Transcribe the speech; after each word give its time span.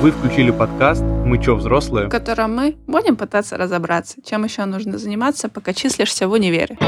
Вы 0.00 0.12
включили 0.12 0.50
подкаст 0.50 1.02
«Мы 1.02 1.36
чё, 1.36 1.56
взрослые?», 1.56 2.06
в 2.06 2.10
котором 2.10 2.56
мы 2.56 2.78
будем 2.86 3.16
пытаться 3.16 3.58
разобраться, 3.58 4.16
чем 4.24 4.44
еще 4.44 4.64
нужно 4.64 4.96
заниматься, 4.96 5.50
пока 5.50 5.74
числишься 5.74 6.26
в 6.26 6.32
универе. 6.32 6.78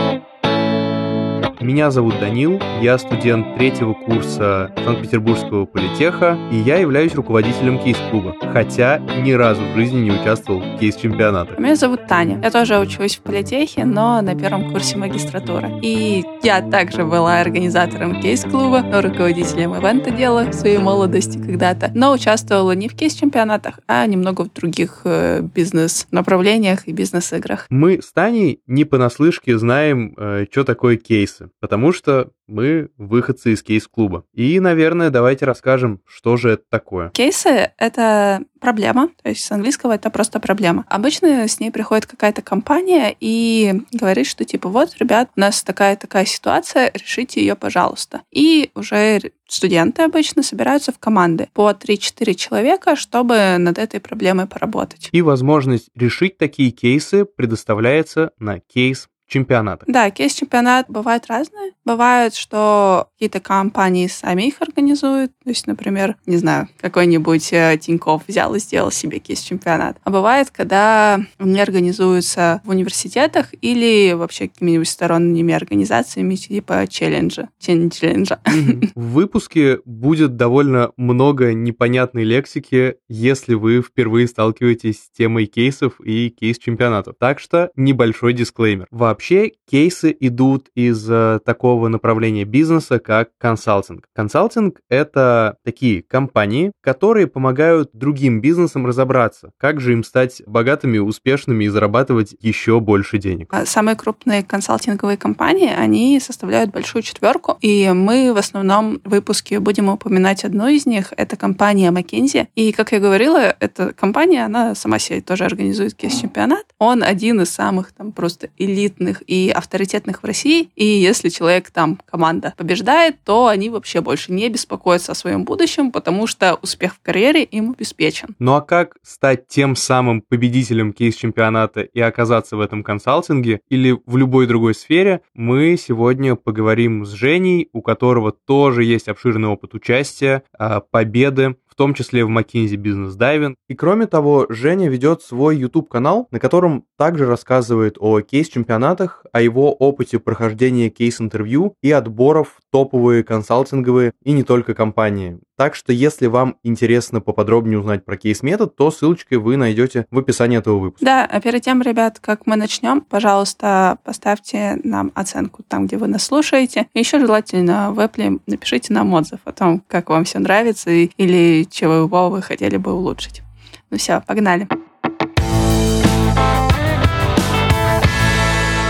Меня 1.63 1.93
зовут 1.93 2.19
Данил, 2.19 2.61
я 2.81 2.99
студент 2.99 3.57
третьего 3.57 3.93
курса 3.93 4.75
Санкт-Петербургского 4.85 5.65
политеха, 5.65 6.37
и 6.51 6.57
я 6.57 6.79
являюсь 6.79 7.15
руководителем 7.15 7.79
кейс-клуба, 7.79 8.35
хотя 8.53 8.99
ни 8.99 9.31
разу 9.31 9.63
в 9.63 9.77
жизни 9.77 10.01
не 10.01 10.11
участвовал 10.11 10.59
в 10.59 10.81
кейс-чемпионатах. 10.81 11.61
Меня 11.61 11.77
зовут 11.77 12.09
Таня, 12.09 12.41
я 12.43 12.51
тоже 12.51 12.81
учусь 12.81 13.15
в 13.15 13.21
политехе, 13.21 13.85
но 13.85 14.21
на 14.23 14.35
первом 14.35 14.73
курсе 14.73 14.97
магистратуры. 14.97 15.71
И 15.83 16.25
я 16.43 16.63
также 16.63 17.05
была 17.05 17.41
организатором 17.41 18.21
кейс-клуба, 18.21 18.85
руководителем 19.01 19.77
ивента 19.77 20.11
дела 20.11 20.47
в 20.47 20.55
своей 20.55 20.79
молодости 20.79 21.39
когда-то, 21.39 21.93
но 21.95 22.13
участвовала 22.13 22.73
не 22.73 22.89
в 22.89 22.97
кейс-чемпионатах, 22.97 23.79
а 23.87 24.05
немного 24.07 24.43
в 24.43 24.53
других 24.53 25.03
э, 25.05 25.43
бизнес-направлениях 25.43 26.89
и 26.89 26.93
бизнес-играх. 26.93 27.67
Мы 27.71 28.03
с 28.03 28.13
Таней 28.13 28.61
не 28.67 28.85
понаслышке 28.85 29.57
знаем, 29.57 30.15
э, 30.19 30.47
что 30.51 30.65
такое 30.65 30.97
кейсы 30.97 31.52
потому 31.61 31.93
что 31.93 32.31
мы 32.47 32.91
выходцы 32.99 33.53
из 33.53 33.63
кейс-клуба. 33.63 34.25
И, 34.35 34.61
наверное, 34.61 35.11
давайте 35.11 35.45
расскажем, 35.47 36.01
что 36.07 36.37
же 36.37 36.51
это 36.51 36.65
такое. 36.69 37.11
Кейсы— 37.11 37.73
это 37.79 38.43
проблема, 38.61 39.09
то 39.23 39.29
есть 39.29 39.45
с 39.45 39.51
английского 39.51 39.93
это 39.93 40.11
просто 40.11 40.39
проблема. 40.39 40.85
Обычно 40.89 41.49
с 41.49 41.59
ней 41.59 41.71
приходит 41.71 42.07
какая-то 42.07 42.43
компания 42.43 43.15
и 43.19 43.83
говорит, 43.93 44.27
что 44.27 44.45
типа 44.45 44.69
вот, 44.69 44.97
ребят, 44.99 45.31
у 45.37 45.41
нас 45.41 45.63
такая-такая 45.63 46.25
ситуация, 46.25 46.93
решите 46.95 47.41
ее, 47.41 47.57
пожалуйста. 47.57 48.23
И 48.31 48.71
уже 48.75 49.21
студенты 49.49 50.03
обычно 50.03 50.43
собираются 50.43 50.93
в 50.93 50.99
команды 50.99 51.49
по 51.53 51.71
3-4 51.71 52.35
человека, 52.35 52.97
чтобы 52.97 53.57
над 53.59 53.79
этой 53.79 54.01
проблемой 54.01 54.47
поработать. 54.47 55.09
И 55.13 55.23
возможность 55.23 55.89
решить 55.95 56.39
такие 56.39 56.71
кейсы 56.71 57.25
предоставляется 57.25 58.31
на 58.39 58.61
кейс 58.61 59.09
чемпионатах. 59.33 59.89
Да, 59.89 60.11
кейс-чемпионат 60.11 60.87
бывает 60.89 61.27
разные. 61.27 61.73
Бывает, 61.85 62.35
что 62.35 63.09
какие-то 63.15 63.41
компании 63.41 64.07
сами 64.07 64.43
их 64.43 64.61
организуют. 64.61 65.33
То 65.43 65.51
есть, 65.51 65.67
например, 65.67 66.17
не 66.27 66.37
знаю, 66.37 66.69
какой-нибудь 66.81 67.53
э, 67.53 67.79
Тиньков 67.81 68.23
взял 68.29 68.55
и 68.55 68.59
сделал 68.59 68.91
себе 68.91 69.19
кейс-чемпионат. 69.19 69.97
А 70.05 70.11
бывает, 70.11 70.51
когда 70.51 71.19
они 71.39 71.61
организуются 71.61 72.61
в 72.65 72.71
университетах 72.71 73.49
или 73.61 74.13
вообще 74.13 74.49
какими-нибудь 74.49 74.89
сторонними 74.89 75.55
организациями 75.55 76.35
типа 76.35 76.87
челленджа. 76.89 77.49
Челленджа. 77.59 78.41
В 78.95 79.13
выпуске 79.13 79.79
будет 79.85 80.37
довольно 80.37 80.93
много 80.97 81.55
непонятной 81.55 82.25
лексики, 82.25 82.97
если 83.09 83.55
вы 83.55 83.83
впервые 83.83 84.29
сталкиваетесь 84.29 85.05
с 85.05 85.11
темой 85.17 85.47
кейсов 85.47 86.01
и 86.01 86.29
кейс-чемпионатов. 86.29 87.17
Так 87.19 87.41
что 87.41 87.71
небольшой 87.77 88.35
дисклеймер. 88.35 88.87
Вообще 88.91 89.22
Вообще 89.23 89.53
кейсы 89.71 90.17
идут 90.19 90.67
из 90.75 91.09
э, 91.09 91.39
такого 91.45 91.87
направления 91.87 92.43
бизнеса, 92.43 92.99
как 92.99 93.29
консалтинг. 93.39 94.07
Консалтинг— 94.17 94.81
это 94.89 95.59
такие 95.65 96.03
компании, 96.03 96.73
которые 96.81 97.29
помогают 97.29 97.91
другим 97.93 98.41
бизнесам 98.41 98.85
разобраться, 98.85 99.53
как 99.59 99.81
же 99.81 99.93
им 99.93 100.03
стать 100.03 100.43
богатыми, 100.45 100.99
успешными 100.99 101.67
и 101.67 101.69
зарабатывать 101.69 102.35
еще 102.41 102.81
больше 102.81 103.19
денег. 103.19 103.47
А 103.53 103.65
самые 103.65 103.95
крупные 103.95 104.43
консалтинговые 104.43 105.17
компании, 105.17 105.73
они 105.73 106.19
составляют 106.19 106.73
большую 106.73 107.03
четверку, 107.03 107.57
и 107.61 107.93
мы 107.95 108.33
в 108.35 108.39
основном 108.39 109.01
в 109.05 109.11
выпуске 109.11 109.61
будем 109.61 109.89
упоминать 109.89 110.45
одну 110.45 110.67
из 110.67 110.85
них. 110.85 111.13
Это 111.17 111.37
компания 111.37 111.93
McKinsey. 111.93 112.49
И, 112.57 112.73
как 112.73 112.91
я 112.91 112.99
говорила, 112.99 113.55
эта 113.61 113.93
компания, 113.93 114.45
она 114.45 114.75
сама 114.75 114.99
себе 114.99 115.21
тоже 115.21 115.45
организует 115.45 115.95
кейс-чемпионат. 115.95 116.65
Он 116.81 117.05
один 117.05 117.41
из 117.41 117.51
самых 117.51 117.93
там 117.93 118.11
просто 118.11 118.49
элитных 118.59 119.12
сильных 119.13 119.23
и 119.27 119.51
авторитетных 119.51 120.23
в 120.23 120.27
России. 120.27 120.71
И 120.75 120.85
если 120.85 121.29
человек 121.29 121.71
там, 121.71 121.99
команда 122.11 122.55
побеждает, 122.57 123.17
то 123.25 123.47
они 123.47 123.71
вообще 123.71 124.01
больше 124.01 124.33
не 124.33 124.49
беспокоятся 124.49 125.13
о 125.13 125.15
своем 125.15 125.45
будущем, 125.45 125.93
потому 125.93 126.27
что 126.27 126.59
успех 126.63 126.95
в 126.95 127.01
карьере 127.01 127.45
им 127.45 127.73
обеспечен. 127.73 128.35
Ну 128.39 128.55
а 128.55 128.61
как 128.61 128.97
стать 129.03 129.49
тем 129.49 129.77
самым 129.77 130.23
победителем 130.23 130.93
кейс-чемпионата 130.93 131.83
и 131.83 132.01
оказаться 132.01 132.57
в 132.57 132.61
этом 132.61 132.83
консалтинге 132.83 133.61
или 133.69 133.99
в 134.07 134.17
любой 134.17 134.47
другой 134.47 134.75
сфере, 134.75 135.21
мы 135.35 135.77
сегодня 135.77 136.37
поговорим 136.37 137.05
с 137.05 137.11
Женей, 137.11 137.69
у 137.73 137.83
которого 137.83 138.33
тоже 138.33 138.85
есть 138.85 139.09
обширный 139.09 139.49
опыт 139.49 139.75
участия, 139.75 140.43
а, 140.59 140.81
победы 140.81 141.57
в 141.73 141.75
том 141.75 141.95
числе 141.95 142.23
в 142.23 142.29
McKinsey 142.29 142.77
Business 142.77 143.17
Diving. 143.17 143.55
И 143.67 143.75
кроме 143.75 144.07
того, 144.07 144.45
Женя 144.51 144.91
ведет 144.91 145.23
свой 145.23 145.57
YouTube-канал, 145.57 146.29
на 146.31 146.39
котором 146.39 146.85
также 146.99 147.25
рассказывает 147.25 147.97
о 147.99 148.21
кейс-чемпионатах, 148.21 149.25
о 149.33 149.41
его 149.41 149.73
опыте 149.73 150.19
прохождения 150.19 150.91
кейс-интервью 150.91 151.75
и 151.83 151.91
отборов 151.91 152.59
топовые 152.71 153.25
консалтинговые 153.25 154.13
и 154.23 154.33
не 154.33 154.43
только 154.43 154.75
компании. 154.75 155.41
Так 155.63 155.77
что, 155.77 155.93
если 155.93 156.27
вам 156.27 156.57
интересно 156.65 157.21
поподробнее 157.21 157.79
узнать 157.79 158.05
про 158.05 158.17
кейс-метод, 158.17 158.75
то 158.75 158.91
ссылочкой 158.91 159.39
вы 159.39 159.57
найдете 159.57 160.07
в 160.11 160.19
описании 160.19 160.59
этого 160.59 160.81
выпуска. 160.81 161.07
Да, 161.07 161.25
а 161.25 161.41
перед 161.41 161.63
тем, 161.63 161.83
ребят, 161.83 162.19
как 162.19 162.49
мы 162.49 162.57
начнем, 162.57 163.01
пожалуйста, 163.01 163.99
поставьте 164.03 164.81
нам 164.83 165.13
оценку 165.15 165.63
там, 165.63 165.87
где 165.87 165.99
вы 165.99 166.09
нас 166.09 166.25
слушаете. 166.25 166.89
И 166.95 166.99
еще 166.99 167.21
желательно 167.21 167.93
в 167.93 168.01
Apple 168.01 168.41
напишите 168.49 168.93
нам 168.93 169.15
отзыв 169.15 169.39
о 169.45 169.53
том, 169.53 169.85
как 169.87 170.11
вам 170.11 170.25
все 170.25 170.41
нравится 170.41 170.91
или 170.91 171.65
чего 171.71 172.29
вы 172.29 172.43
хотели 172.43 172.77
бы 172.77 172.93
улучшить. 172.93 173.43
Ну 173.91 173.99
все, 173.99 174.21
погнали. 174.27 174.67